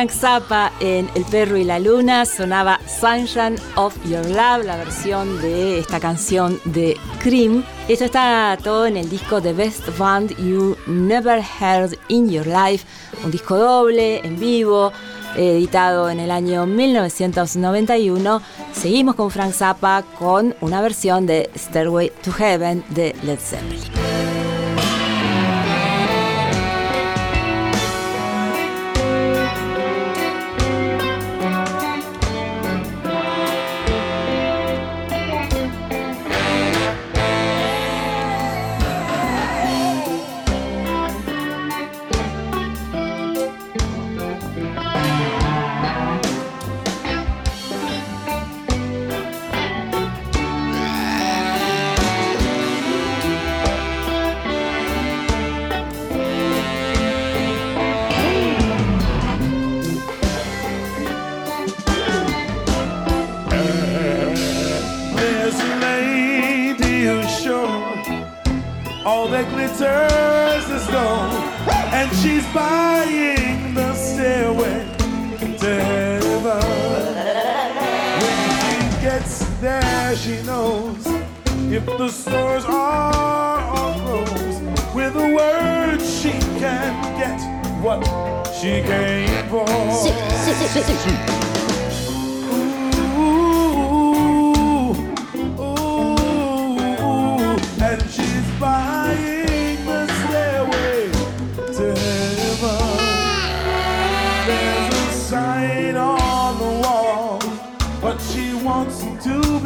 Frank 0.00 0.12
Zappa 0.12 0.72
en 0.80 1.10
El 1.14 1.26
perro 1.26 1.58
y 1.58 1.64
la 1.64 1.78
luna 1.78 2.24
sonaba 2.24 2.80
Sunshine 2.86 3.56
of 3.74 3.94
Your 4.08 4.24
Love, 4.24 4.64
la 4.64 4.76
versión 4.76 5.38
de 5.42 5.78
esta 5.78 6.00
canción 6.00 6.58
de 6.64 6.96
Cream. 7.22 7.62
Esto 7.86 8.06
está 8.06 8.56
todo 8.64 8.86
en 8.86 8.96
el 8.96 9.10
disco 9.10 9.42
The 9.42 9.52
Best 9.52 9.94
Band 9.98 10.34
You 10.38 10.74
Never 10.86 11.42
Heard 11.42 11.98
in 12.08 12.30
Your 12.30 12.46
Life, 12.46 12.86
un 13.22 13.30
disco 13.30 13.58
doble, 13.58 14.26
en 14.26 14.40
vivo, 14.40 14.90
editado 15.36 16.08
en 16.08 16.18
el 16.18 16.30
año 16.30 16.64
1991. 16.64 18.40
Seguimos 18.72 19.16
con 19.16 19.30
Frank 19.30 19.52
Zappa 19.52 20.02
con 20.18 20.54
una 20.62 20.80
versión 20.80 21.26
de 21.26 21.50
Stairway 21.54 22.10
to 22.24 22.32
Heaven 22.32 22.82
de 22.88 23.14
Led 23.22 23.38
Zeppelin. 23.38 23.99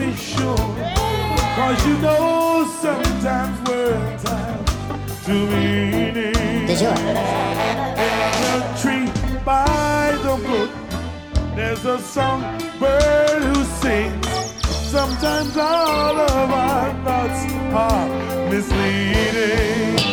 be 0.04 0.14
sure. 0.16 0.56
Cause 1.56 1.86
you 1.86 1.96
know 1.98 2.68
sometimes 2.80 3.56
we're 3.68 4.18
tied 4.18 4.66
to 5.24 5.32
meaning. 5.32 6.66
There's 6.66 6.82
a 6.82 6.94
tree 8.80 9.08
by 9.44 10.18
the 10.22 10.34
brook. 10.46 10.70
There's 11.56 11.84
a 11.84 11.98
songbird 11.98 13.42
who 13.42 13.64
sings. 13.80 14.26
Sometimes 14.94 15.56
all 15.56 16.16
of 16.20 16.50
our 16.50 16.90
thoughts 17.04 17.52
are 17.72 18.50
misleading. 18.50 20.03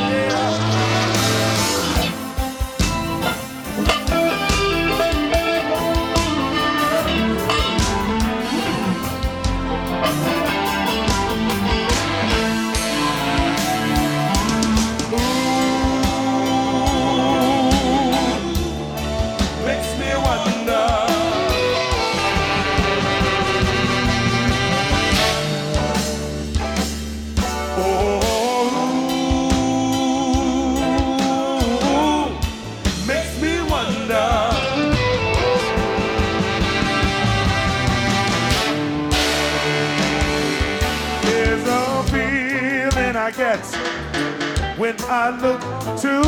when 44.81 44.95
I 45.01 45.29
look 45.29 45.61
to 46.01 46.23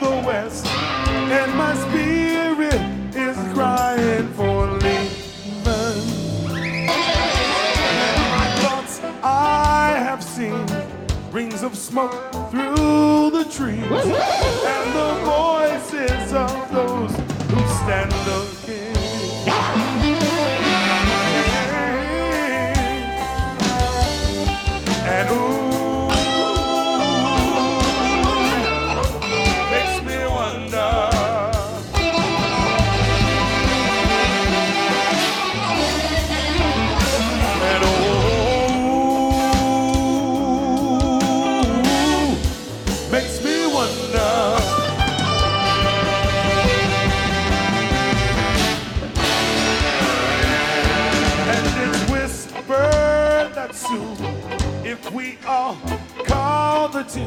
the 0.00 0.22
west 0.26 0.64
and 0.66 1.54
my 1.54 1.74
spirit 1.74 2.80
is 3.14 3.36
crying 3.52 4.26
for 4.32 4.68
leaving. 4.68 6.00
And 7.76 8.20
my 8.32 8.46
thoughts 8.62 9.02
I 9.22 9.96
have 9.98 10.24
seen 10.24 10.64
rings 11.30 11.62
of 11.62 11.76
smoke 11.76 12.32
through 12.50 13.32
the 13.32 13.44
trees. 13.50 14.59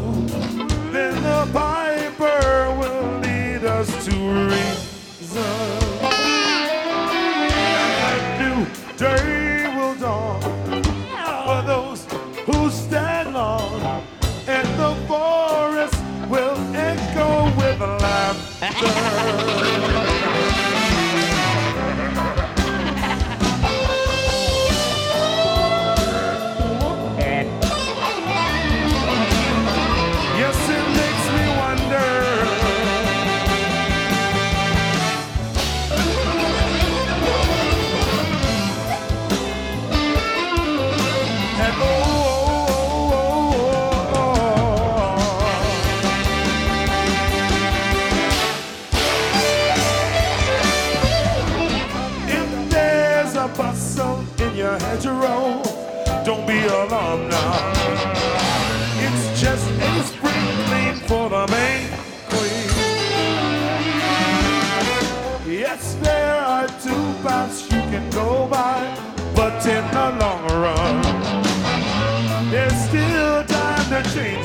Brasil. 0.01 0.72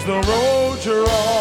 the 0.08 0.14
road 0.14 0.82
you're 0.86 1.06
on. 1.06 1.37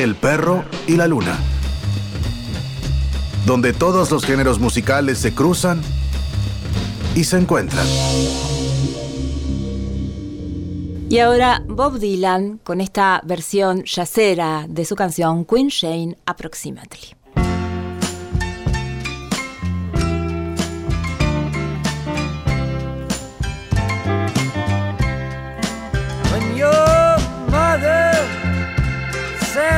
El 0.00 0.14
perro 0.14 0.64
y 0.86 0.96
la 0.96 1.06
luna. 1.06 1.38
Donde 3.44 3.74
todos 3.74 4.10
los 4.10 4.24
géneros 4.24 4.58
musicales 4.58 5.18
se 5.18 5.34
cruzan 5.34 5.82
y 7.14 7.24
se 7.24 7.36
encuentran. 7.36 7.86
Y 11.10 11.18
ahora 11.18 11.62
Bob 11.68 11.98
Dylan 11.98 12.60
con 12.64 12.80
esta 12.80 13.20
versión 13.26 13.84
yacera 13.84 14.64
de 14.70 14.86
su 14.86 14.96
canción 14.96 15.44
Queen 15.44 15.68
Shane 15.68 16.16
Approximately. 16.24 17.19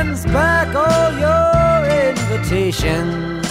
Sends 0.03 0.25
back 0.25 0.75
all 0.75 1.11
your 1.17 2.09
invitations, 2.09 3.42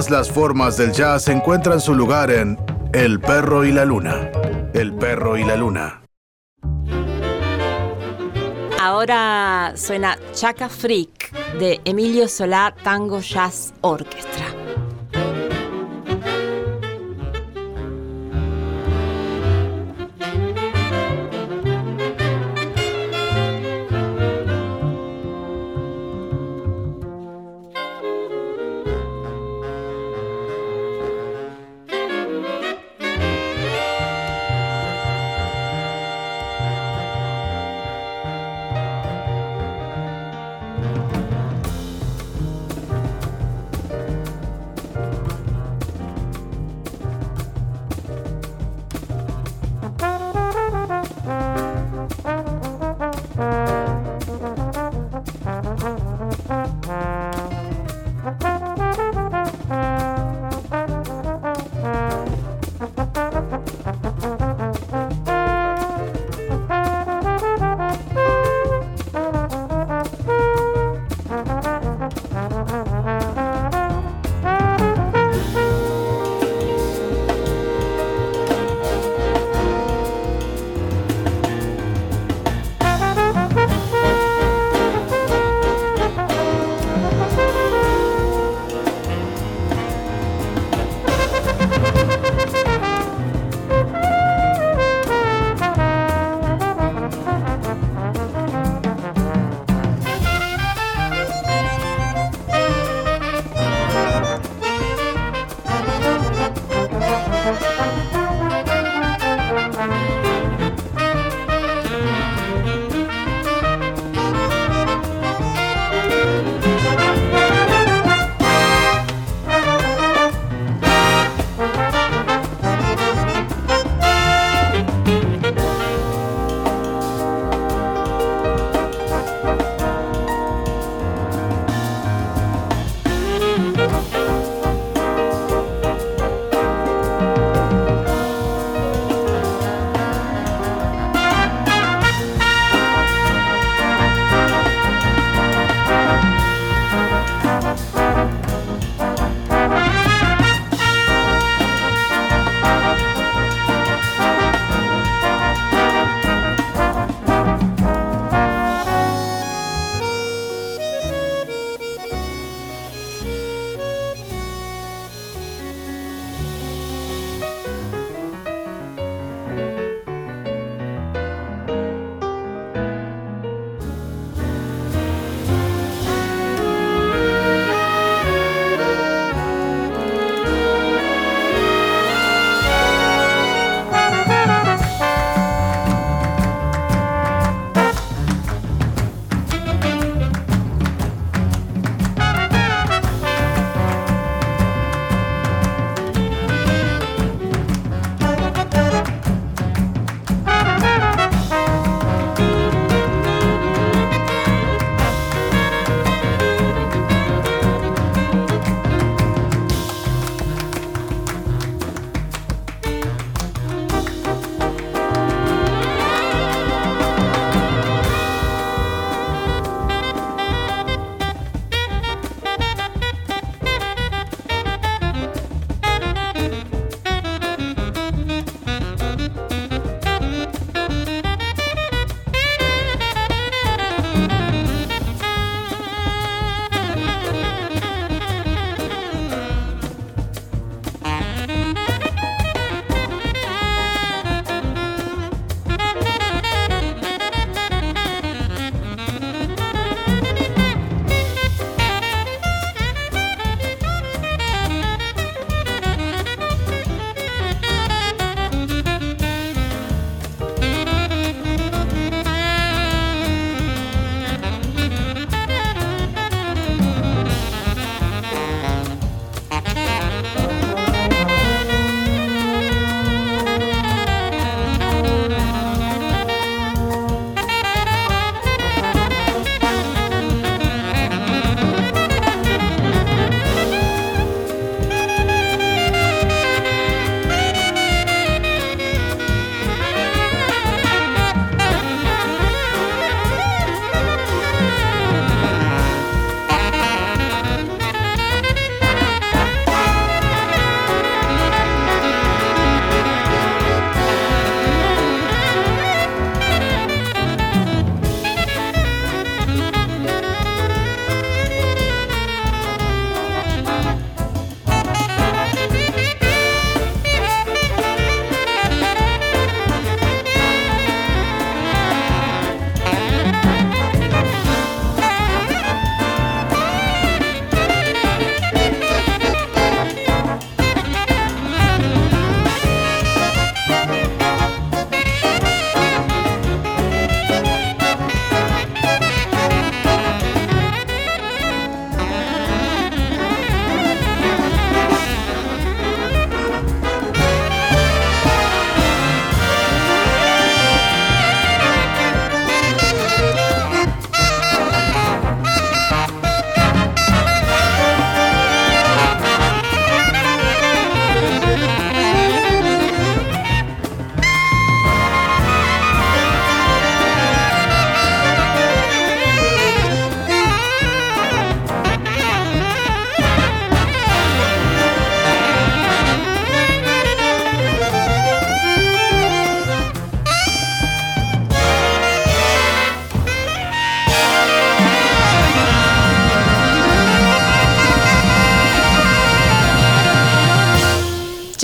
Todas 0.00 0.10
las 0.10 0.30
formas 0.30 0.78
del 0.78 0.92
jazz 0.92 1.28
encuentran 1.28 1.78
su 1.78 1.94
lugar 1.94 2.30
en 2.30 2.56
El 2.94 3.20
perro 3.20 3.66
y 3.66 3.70
la 3.70 3.84
luna. 3.84 4.30
El 4.72 4.94
perro 4.94 5.36
y 5.36 5.44
la 5.44 5.56
luna. 5.56 6.00
Ahora 8.80 9.74
suena 9.76 10.16
Chaca 10.32 10.70
Freak 10.70 11.30
de 11.58 11.82
Emilio 11.84 12.28
Solá 12.28 12.74
Tango 12.82 13.20
Jazz 13.20 13.74
Orchestra. 13.82 14.19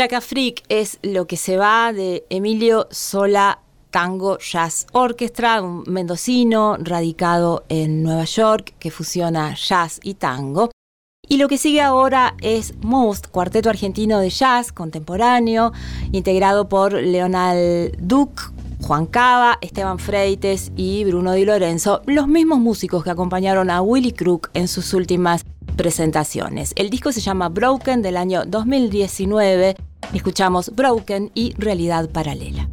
Chaca 0.06 0.20
Freak 0.20 0.62
es 0.68 1.00
lo 1.02 1.26
que 1.26 1.36
se 1.36 1.56
va 1.56 1.92
de 1.92 2.24
Emilio 2.30 2.86
Sola 2.92 3.58
Tango 3.90 4.38
Jazz 4.38 4.86
Orchestra, 4.92 5.60
un 5.60 5.82
mendocino 5.88 6.76
radicado 6.78 7.64
en 7.68 8.04
Nueva 8.04 8.22
York 8.22 8.74
que 8.78 8.92
fusiona 8.92 9.56
jazz 9.56 9.98
y 10.04 10.14
tango. 10.14 10.70
Y 11.28 11.38
lo 11.38 11.48
que 11.48 11.58
sigue 11.58 11.80
ahora 11.80 12.36
es 12.40 12.74
Most, 12.82 13.26
cuarteto 13.26 13.68
argentino 13.68 14.20
de 14.20 14.30
jazz 14.30 14.70
contemporáneo, 14.70 15.72
integrado 16.12 16.68
por 16.68 16.92
Leonal 16.92 17.90
Duc, 17.98 18.52
Juan 18.82 19.06
Cava, 19.06 19.58
Esteban 19.60 19.98
Freites 19.98 20.70
y 20.76 21.04
Bruno 21.04 21.32
Di 21.32 21.44
Lorenzo, 21.44 22.02
los 22.06 22.28
mismos 22.28 22.60
músicos 22.60 23.02
que 23.02 23.10
acompañaron 23.10 23.70
a 23.70 23.82
Willy 23.82 24.12
Crook 24.12 24.50
en 24.54 24.68
sus 24.68 24.94
últimas 24.94 25.44
presentaciones. 25.76 26.72
El 26.76 26.90
disco 26.90 27.10
se 27.10 27.20
llama 27.20 27.48
Broken 27.48 28.02
del 28.02 28.16
año 28.16 28.44
2019. 28.46 29.76
Escuchamos 30.12 30.74
Broken 30.74 31.30
y 31.34 31.54
Realidad 31.58 32.10
Paralela. 32.10 32.68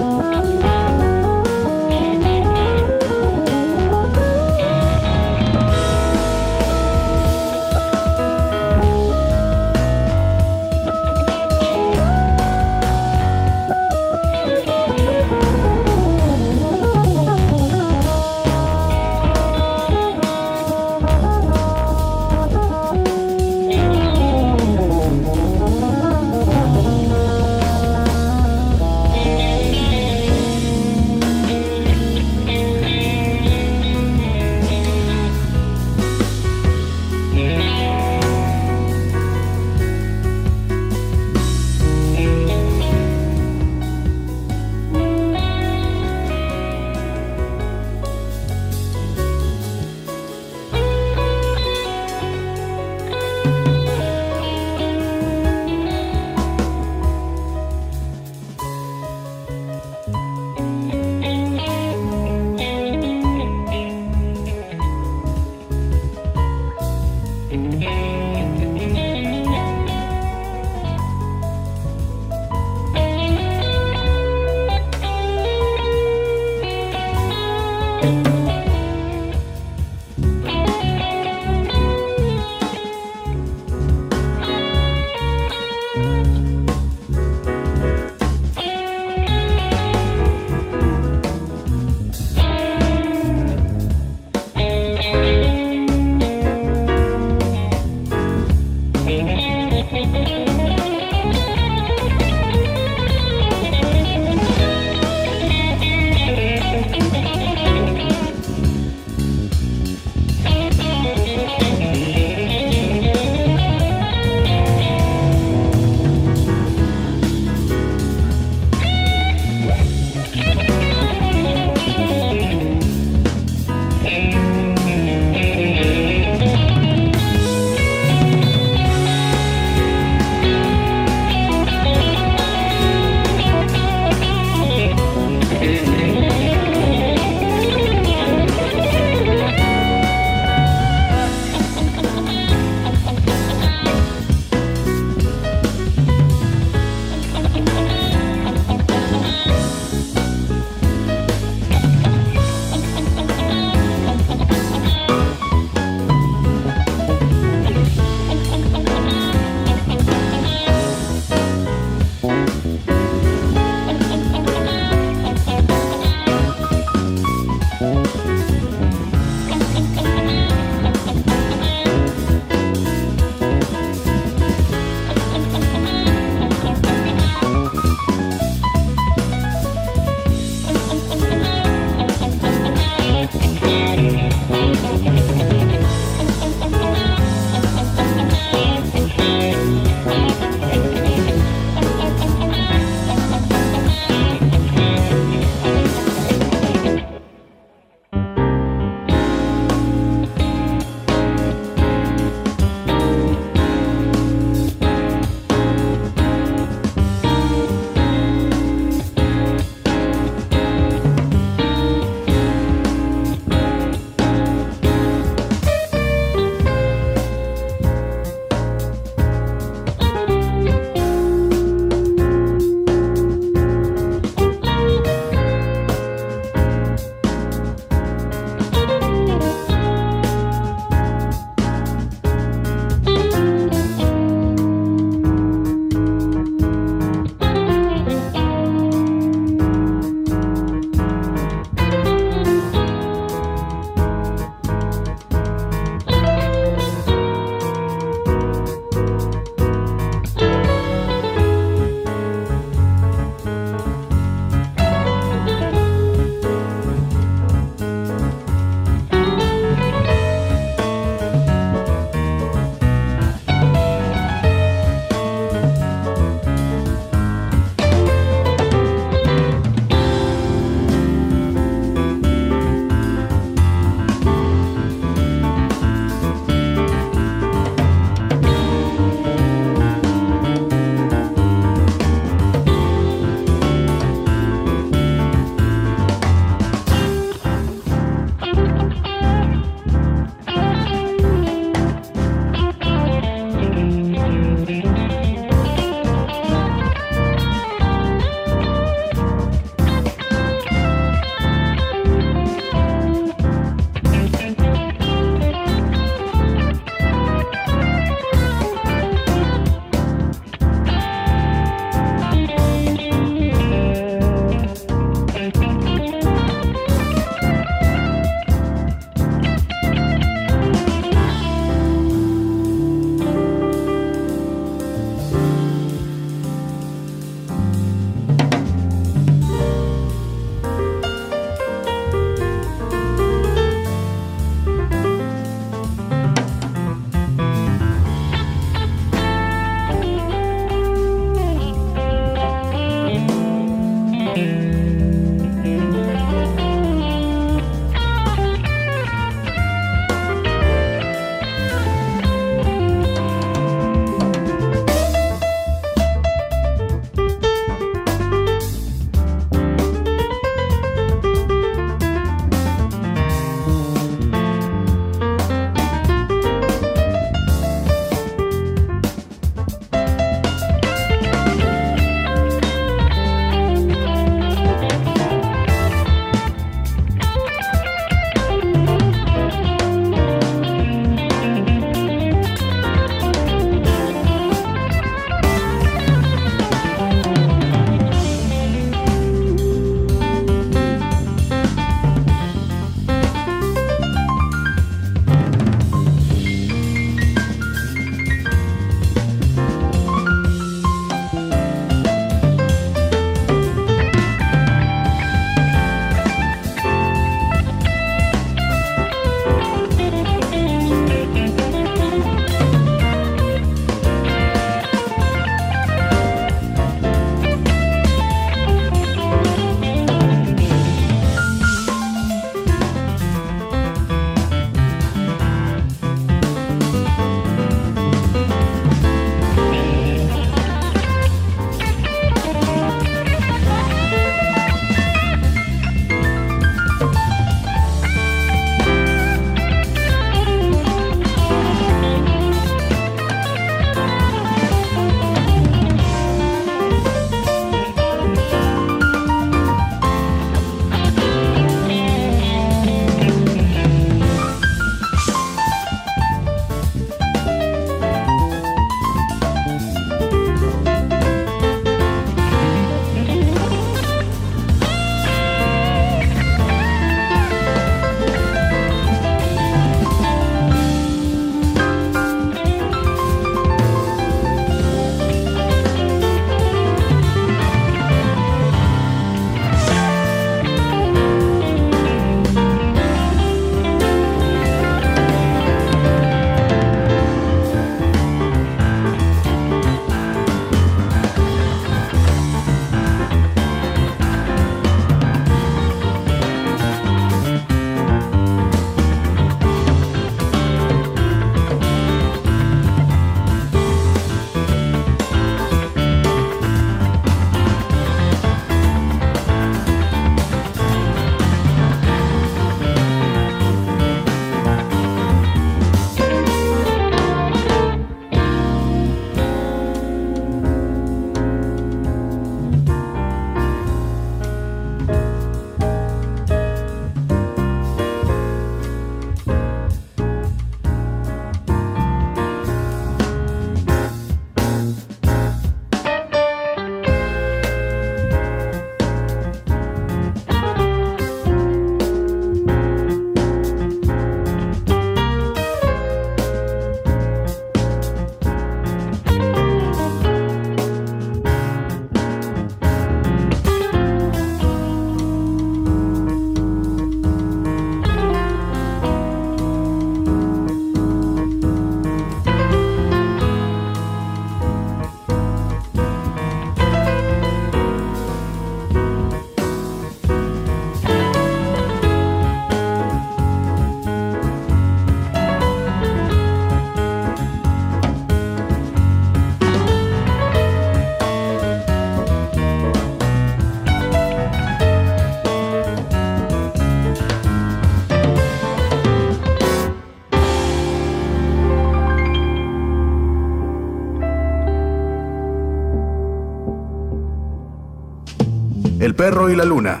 perro 599.18 599.50
y 599.50 599.56
la 599.56 599.64
luna. 599.64 600.00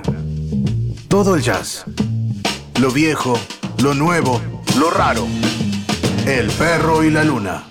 Todo 1.08 1.34
el 1.34 1.42
jazz. 1.42 1.84
Lo 2.80 2.92
viejo, 2.92 3.36
lo 3.82 3.92
nuevo, 3.92 4.40
lo 4.78 4.90
raro. 4.90 5.26
El 6.24 6.48
perro 6.52 7.02
y 7.02 7.10
la 7.10 7.24
luna. 7.24 7.67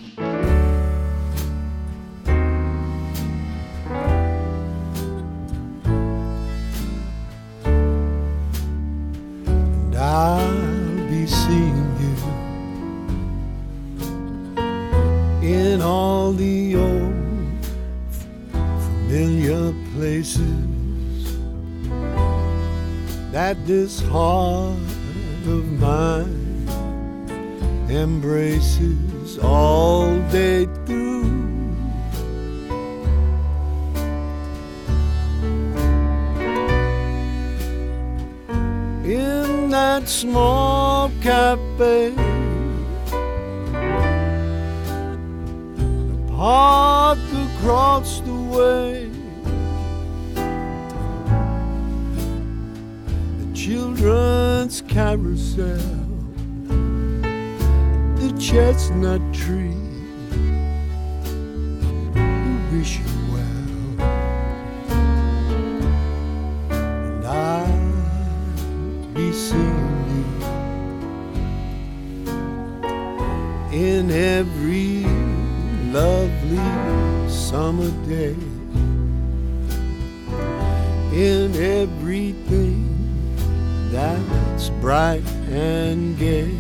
bright 84.70 85.26
and 85.50 86.18
gay. 86.18 86.52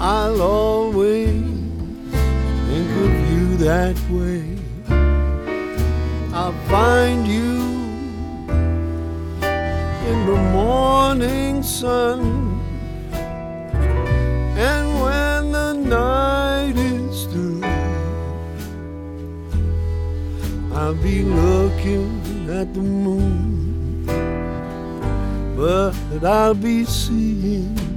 I'll 0.00 0.40
always 0.40 1.42
think 2.66 2.90
of 3.04 3.12
you 3.30 3.56
that 3.58 3.96
way. 4.10 4.44
I'll 6.32 6.58
find 6.68 7.26
you 7.26 7.78
in 10.10 10.26
the 10.26 10.40
morning 10.52 11.62
sun. 11.62 12.20
And 14.56 15.00
when 15.02 15.52
the 15.52 15.72
night 15.72 16.76
is 16.76 17.24
through, 17.26 17.62
I'll 20.72 20.94
be 20.94 21.22
looking 21.22 22.48
at 22.50 22.72
the 22.72 22.80
moon 22.80 23.57
but 25.58 25.90
that 26.10 26.24
I'll 26.24 26.54
be 26.54 26.84
seeing. 26.84 27.87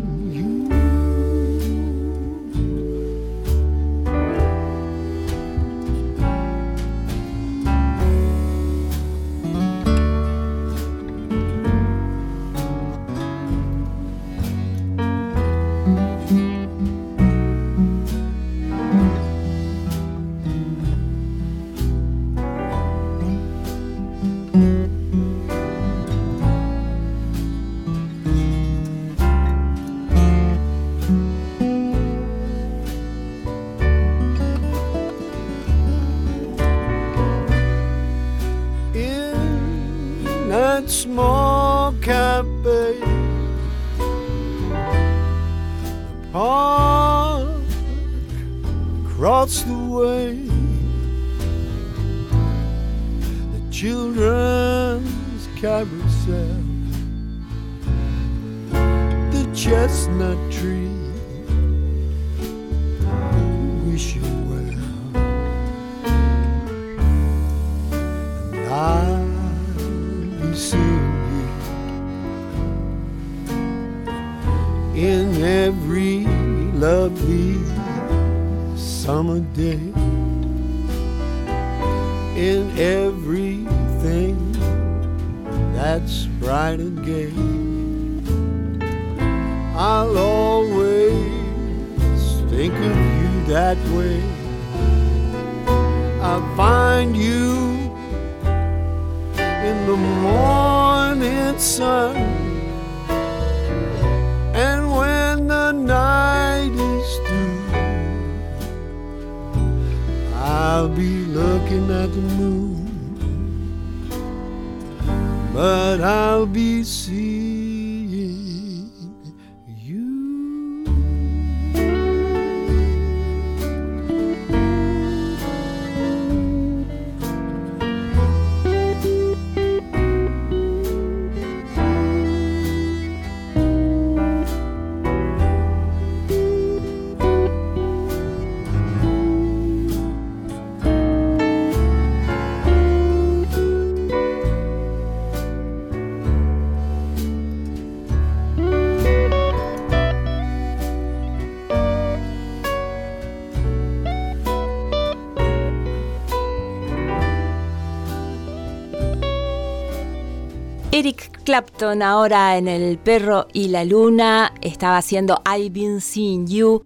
Clapton 161.52 162.02
ahora 162.02 162.58
en 162.58 162.70
El 162.70 162.98
perro 162.98 163.46
y 163.52 163.68
la 163.68 163.84
luna 163.84 164.54
estaba 164.62 164.96
haciendo 164.96 165.42
I've 165.46 165.70
Been 165.70 166.00
Seeing 166.00 166.48
You, 166.48 166.82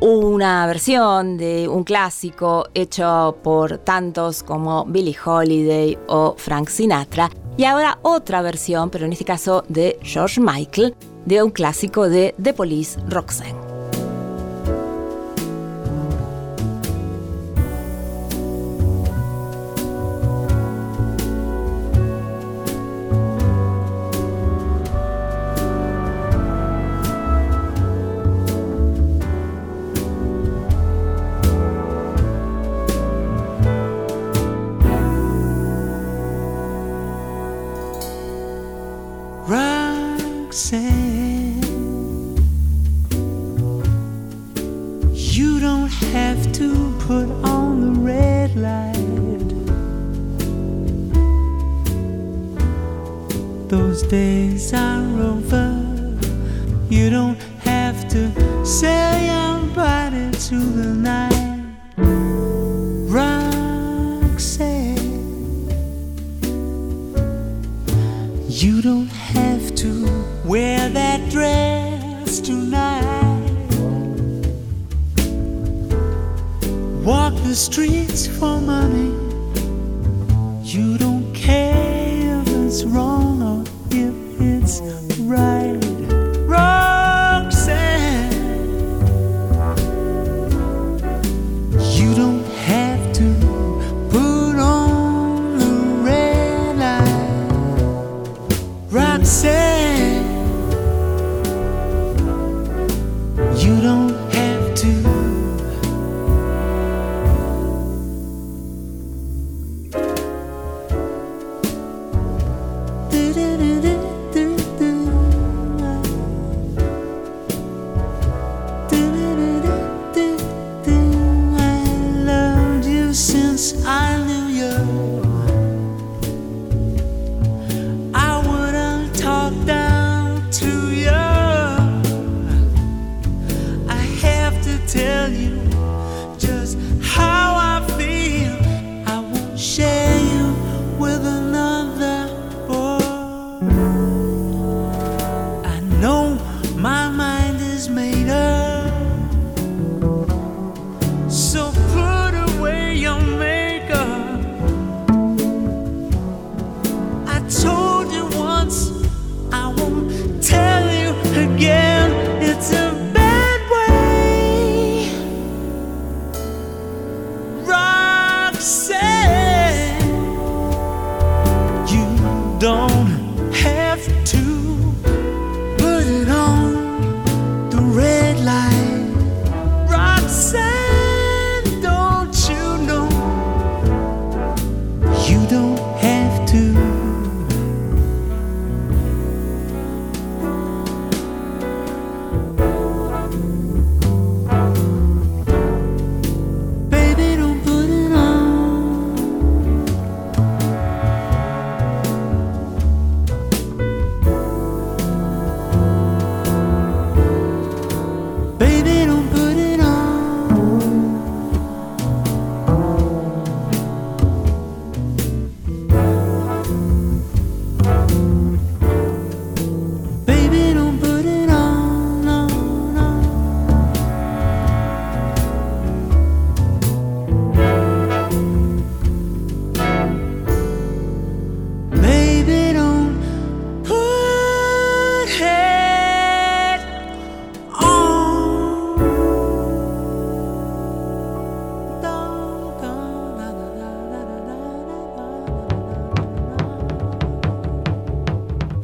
una 0.00 0.66
versión 0.66 1.36
de 1.36 1.68
un 1.68 1.84
clásico 1.84 2.66
hecho 2.72 3.36
por 3.42 3.76
tantos 3.76 4.42
como 4.42 4.86
Billie 4.86 5.14
Holiday 5.22 5.98
o 6.08 6.34
Frank 6.38 6.70
Sinatra, 6.70 7.28
y 7.58 7.64
ahora 7.64 7.98
otra 8.00 8.40
versión, 8.40 8.88
pero 8.88 9.04
en 9.04 9.12
este 9.12 9.26
caso 9.26 9.64
de 9.68 9.98
George 10.00 10.40
Michael, 10.40 10.94
de 11.26 11.42
un 11.42 11.50
clásico 11.50 12.08
de 12.08 12.34
The 12.42 12.54
Police 12.54 12.98
Roxanne. 13.10 13.65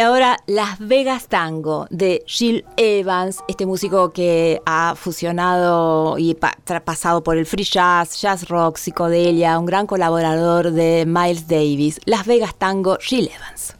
Y 0.00 0.02
ahora 0.02 0.38
Las 0.46 0.78
Vegas 0.78 1.28
Tango 1.28 1.86
de 1.90 2.22
Jill 2.26 2.64
Evans, 2.78 3.40
este 3.48 3.66
músico 3.66 4.14
que 4.14 4.62
ha 4.64 4.94
fusionado 4.96 6.16
y 6.16 6.32
pa- 6.32 6.56
pasado 6.86 7.22
por 7.22 7.36
el 7.36 7.44
free 7.44 7.64
jazz, 7.64 8.18
jazz 8.18 8.48
rock, 8.48 8.78
psicodelia, 8.78 9.58
un 9.58 9.66
gran 9.66 9.86
colaborador 9.86 10.70
de 10.70 11.04
Miles 11.06 11.46
Davis. 11.48 12.00
Las 12.06 12.24
Vegas 12.26 12.54
Tango, 12.54 12.96
Jill 12.98 13.28
Evans. 13.28 13.76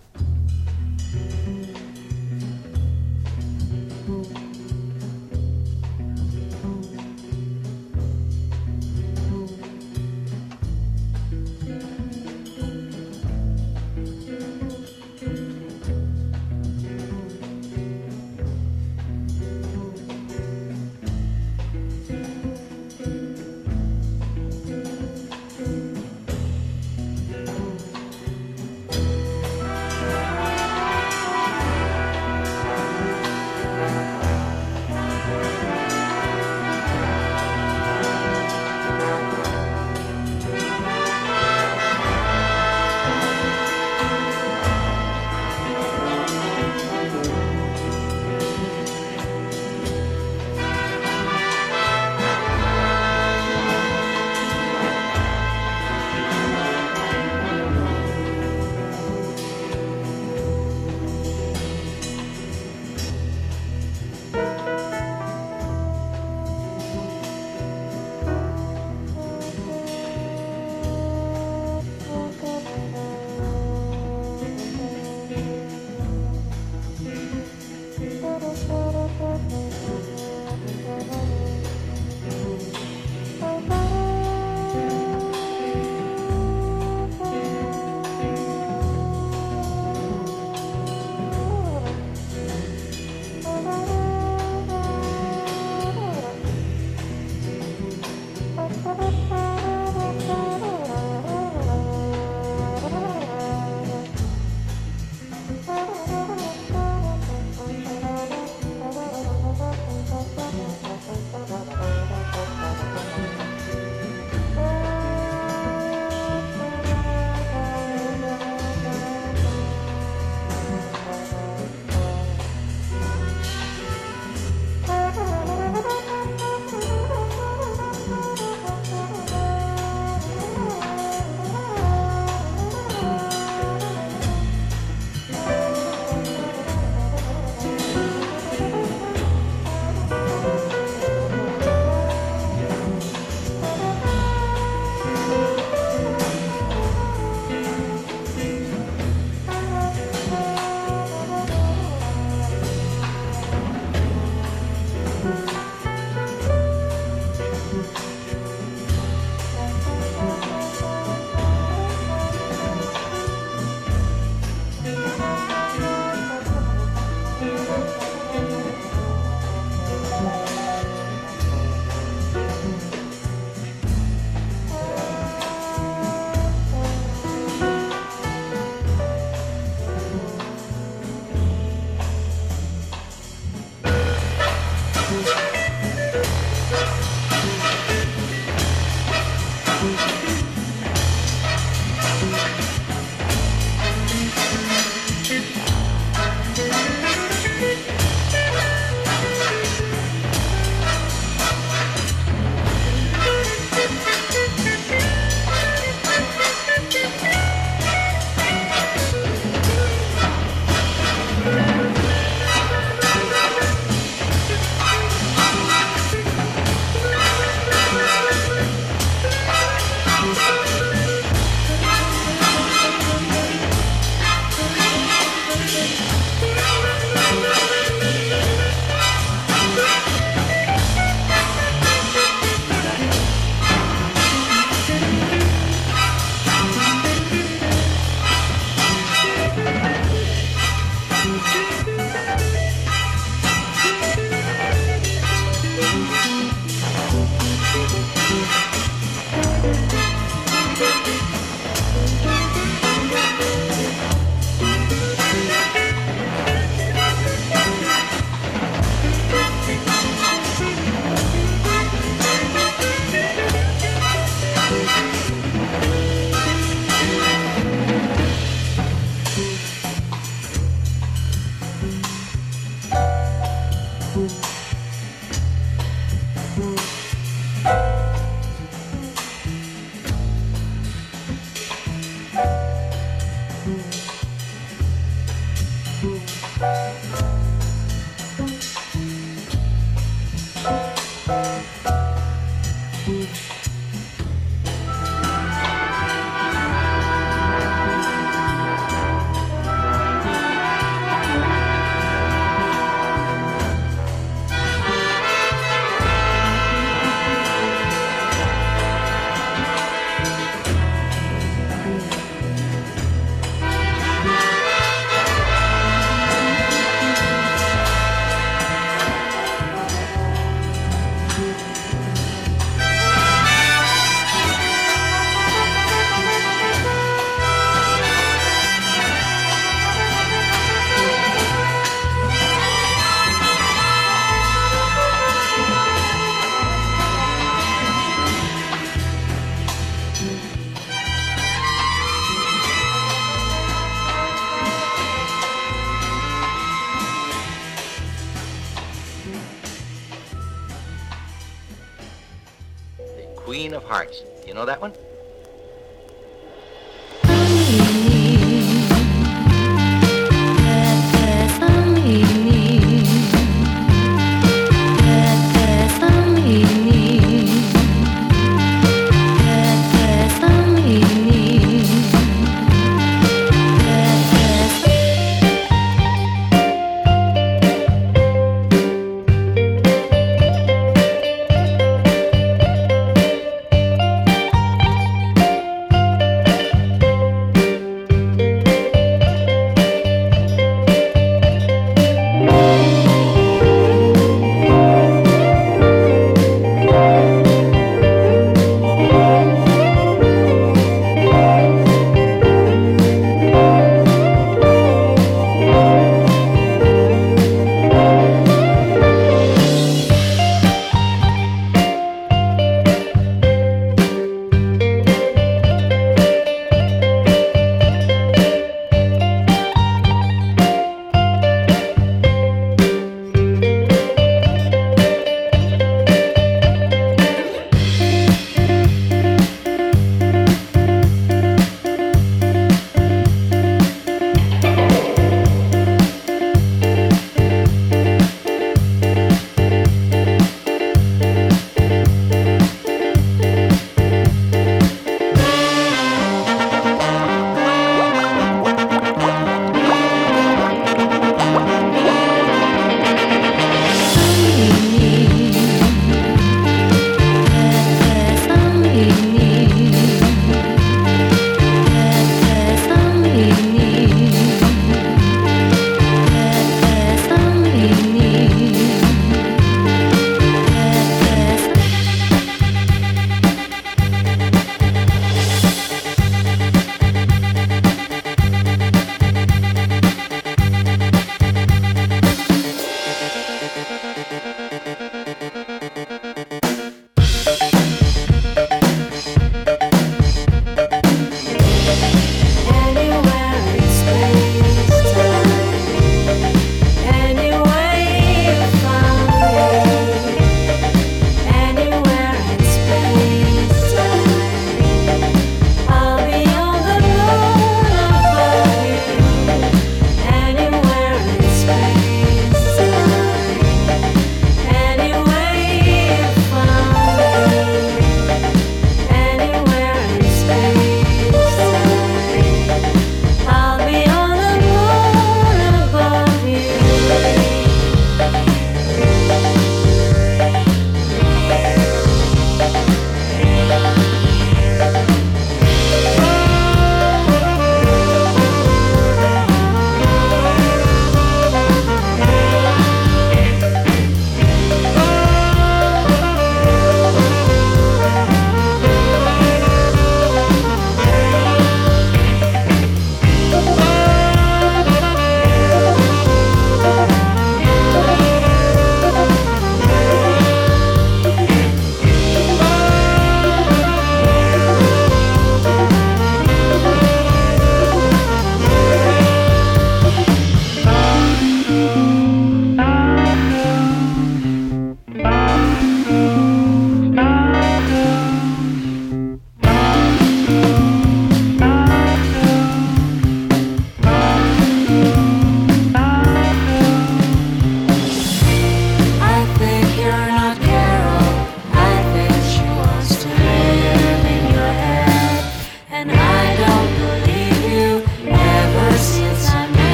Know 354.61 354.67
that 354.67 354.83
one? 354.83 355.00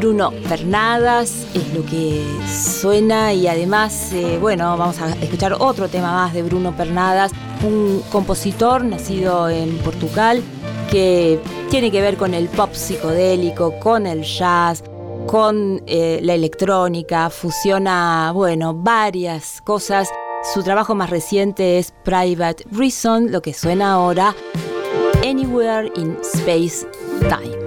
Bruno 0.00 0.32
Fernadas 0.48 1.46
es 1.52 1.74
lo 1.74 1.84
que 1.84 2.24
suena 2.48 3.34
y 3.34 3.46
además, 3.46 4.14
eh, 4.14 4.38
bueno, 4.40 4.74
vamos 4.78 4.98
a 4.98 5.10
escuchar 5.10 5.52
otro 5.58 5.88
tema 5.88 6.10
más 6.10 6.32
de 6.32 6.42
Bruno 6.42 6.72
Fernadas, 6.72 7.32
un 7.62 8.02
compositor 8.10 8.82
nacido 8.82 9.50
en 9.50 9.76
Portugal 9.78 10.42
que 10.90 11.38
tiene 11.68 11.90
que 11.90 12.00
ver 12.00 12.16
con 12.16 12.32
el 12.32 12.48
pop 12.48 12.72
psicodélico, 12.72 13.78
con 13.78 14.06
el 14.06 14.22
jazz, 14.22 14.82
con 15.26 15.82
eh, 15.86 16.20
la 16.22 16.32
electrónica, 16.32 17.28
fusiona, 17.28 18.32
bueno, 18.32 18.72
varias 18.72 19.60
cosas. 19.60 20.08
Su 20.54 20.62
trabajo 20.62 20.94
más 20.94 21.10
reciente 21.10 21.78
es 21.78 21.92
Private 22.04 22.64
Reason, 22.72 23.30
lo 23.30 23.42
que 23.42 23.52
suena 23.52 23.92
ahora 23.92 24.34
Anywhere 25.22 25.92
in 25.94 26.16
Space 26.22 26.86
Time. 27.28 27.59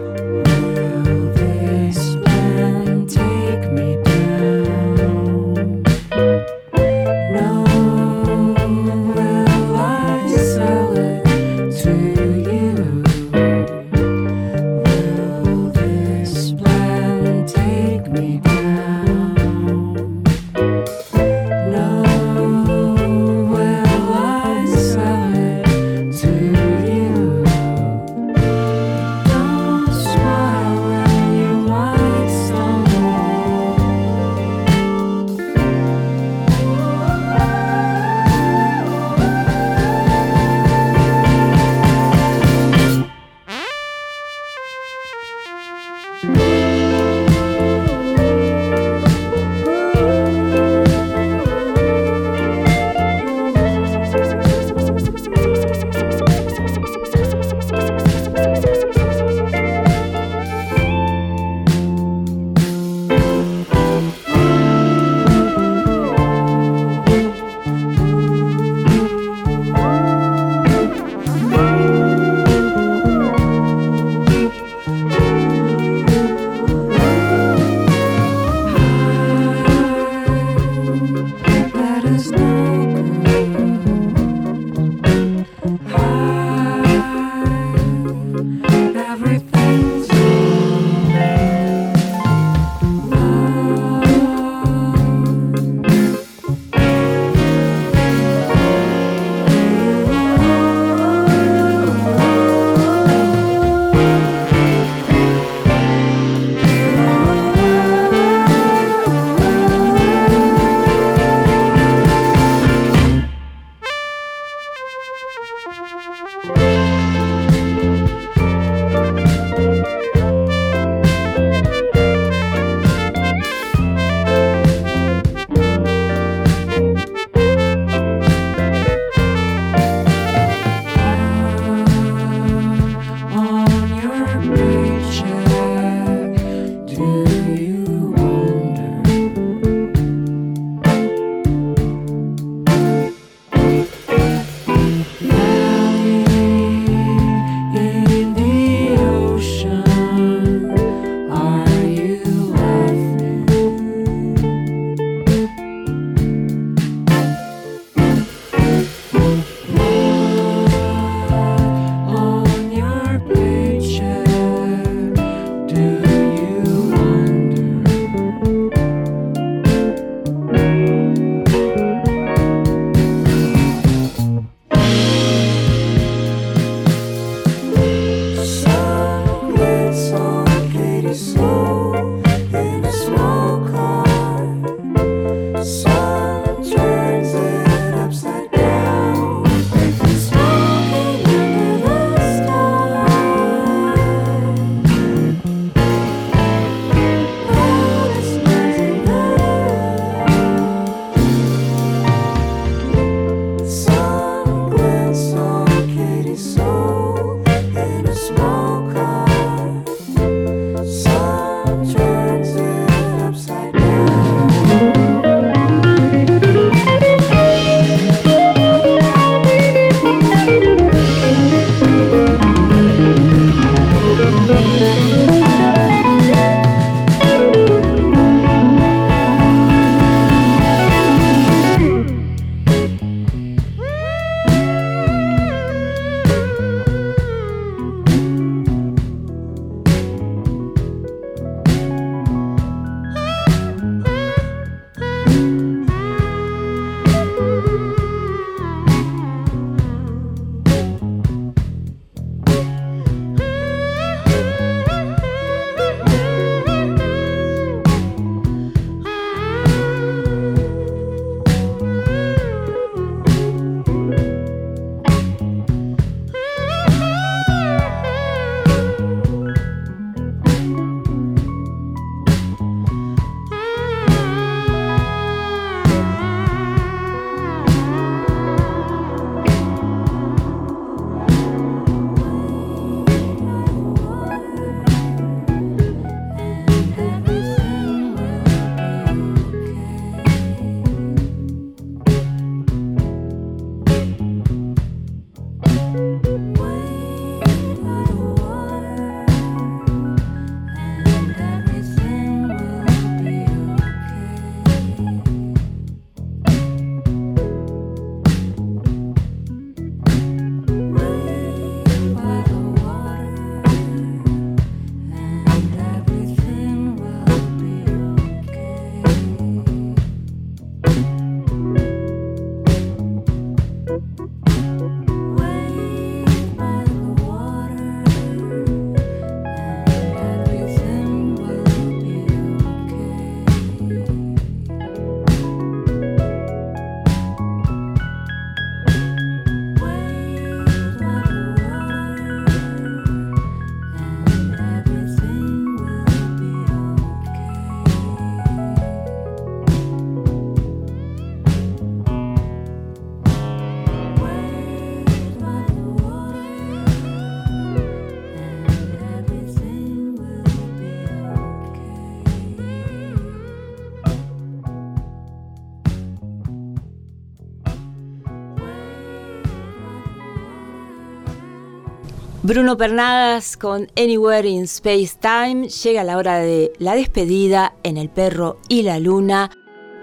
Bruno 372.45 372.75
Pernadas 372.75 373.55
con 373.55 373.87
Anywhere 373.95 374.49
in 374.49 374.63
Space 374.63 375.13
Time. 375.17 375.69
Llega 375.69 376.03
la 376.03 376.17
hora 376.17 376.39
de 376.39 376.73
la 376.77 376.93
despedida 376.93 377.73
en 377.83 377.95
El 377.95 378.09
Perro 378.09 378.57
y 378.67 378.81
la 378.81 378.99
Luna. 378.99 379.49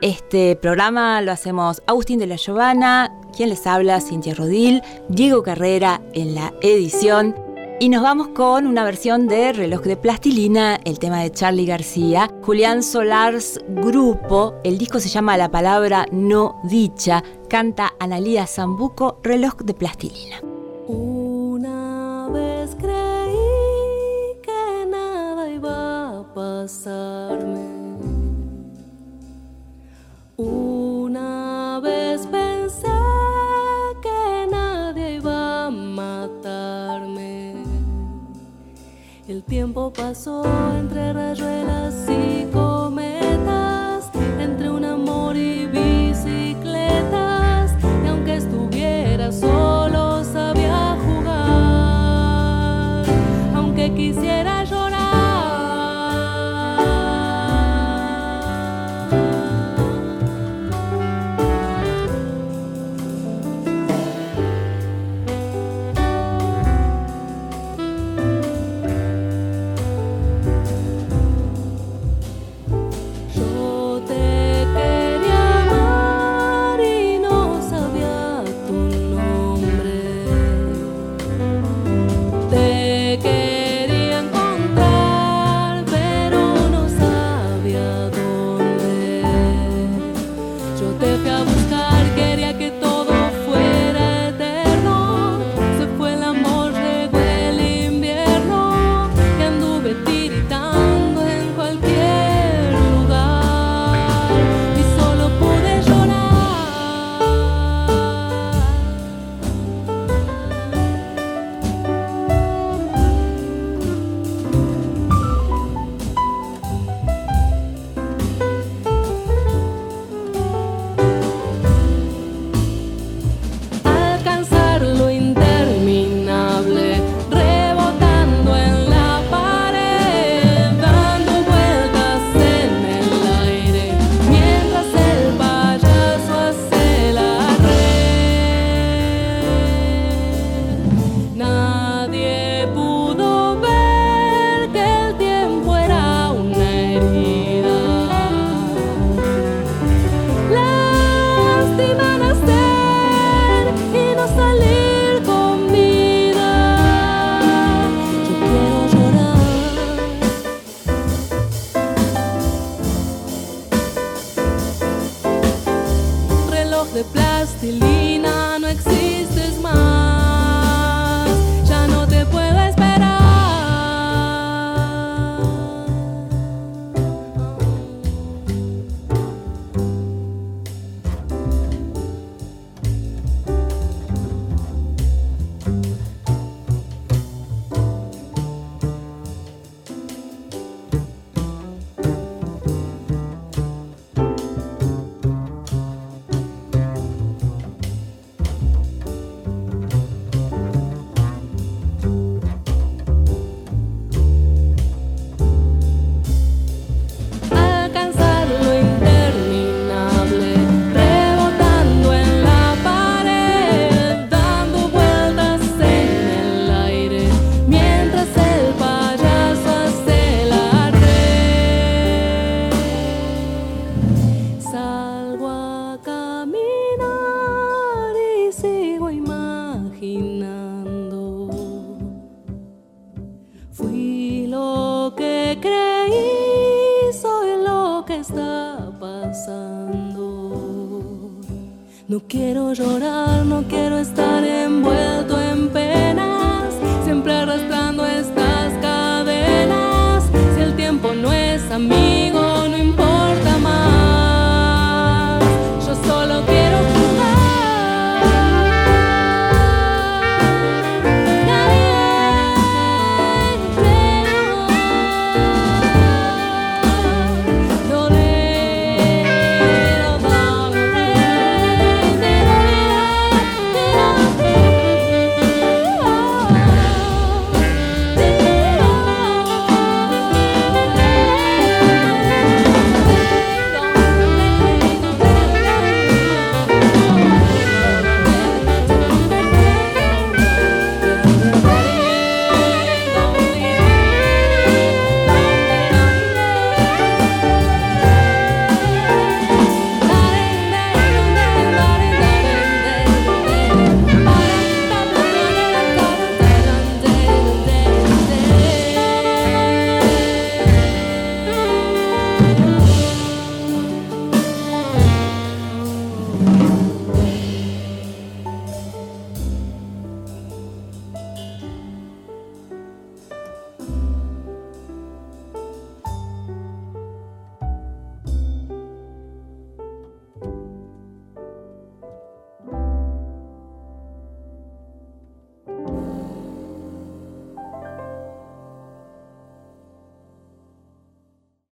Este 0.01 0.57
programa 0.57 1.21
lo 1.21 1.33
hacemos 1.33 1.83
Agustín 1.87 2.19
de 2.19 2.27
la 2.27 2.37
Giovanna, 2.37 3.15
quien 3.37 3.51
les 3.51 3.67
habla, 3.67 4.01
Cintia 4.01 4.33
Rodil, 4.33 4.83
Diego 5.11 5.43
Carrera 5.43 6.01
en 6.15 6.35
la 6.35 6.55
edición. 6.63 7.37
Y 7.79 7.91
nos 7.91 8.03
vamos 8.03 8.29
con 8.29 8.67
una 8.67 8.85
versión 8.85 9.29
de 9.29 9.53
Reloj 9.53 9.83
de 9.83 9.99
Plastilina, 9.99 10.81
el 10.87 10.99
tema 10.99 11.21
de 11.21 11.33
Charlie 11.33 11.67
García, 11.67 12.31
Julián 12.41 12.83
Solars 12.83 13.61
Grupo. 13.69 14.55
El 14.65 14.79
disco 14.79 14.99
se 14.99 15.11
llama 15.11 15.37
La 15.37 15.51
Palabra 15.51 16.07
No 16.11 16.59
Dicha. 16.65 17.23
Canta 17.51 17.93
Analía 18.01 18.47
Zambuco, 18.47 19.19
Reloj 19.23 19.57
de 19.57 19.75
Plastilina. 19.75 20.41
Una 30.37 31.81
vez 31.83 32.27
pensé 32.27 32.89
que 34.03 34.47
nadie 34.51 35.17
iba 35.17 35.67
a 35.67 35.71
matarme. 35.71 37.55
El 39.29 39.43
tiempo 39.43 39.93
pasó 39.93 40.43
entre 40.79 41.13
rayuelas 41.13 41.95
y 42.09 42.47
cometas, 42.51 43.20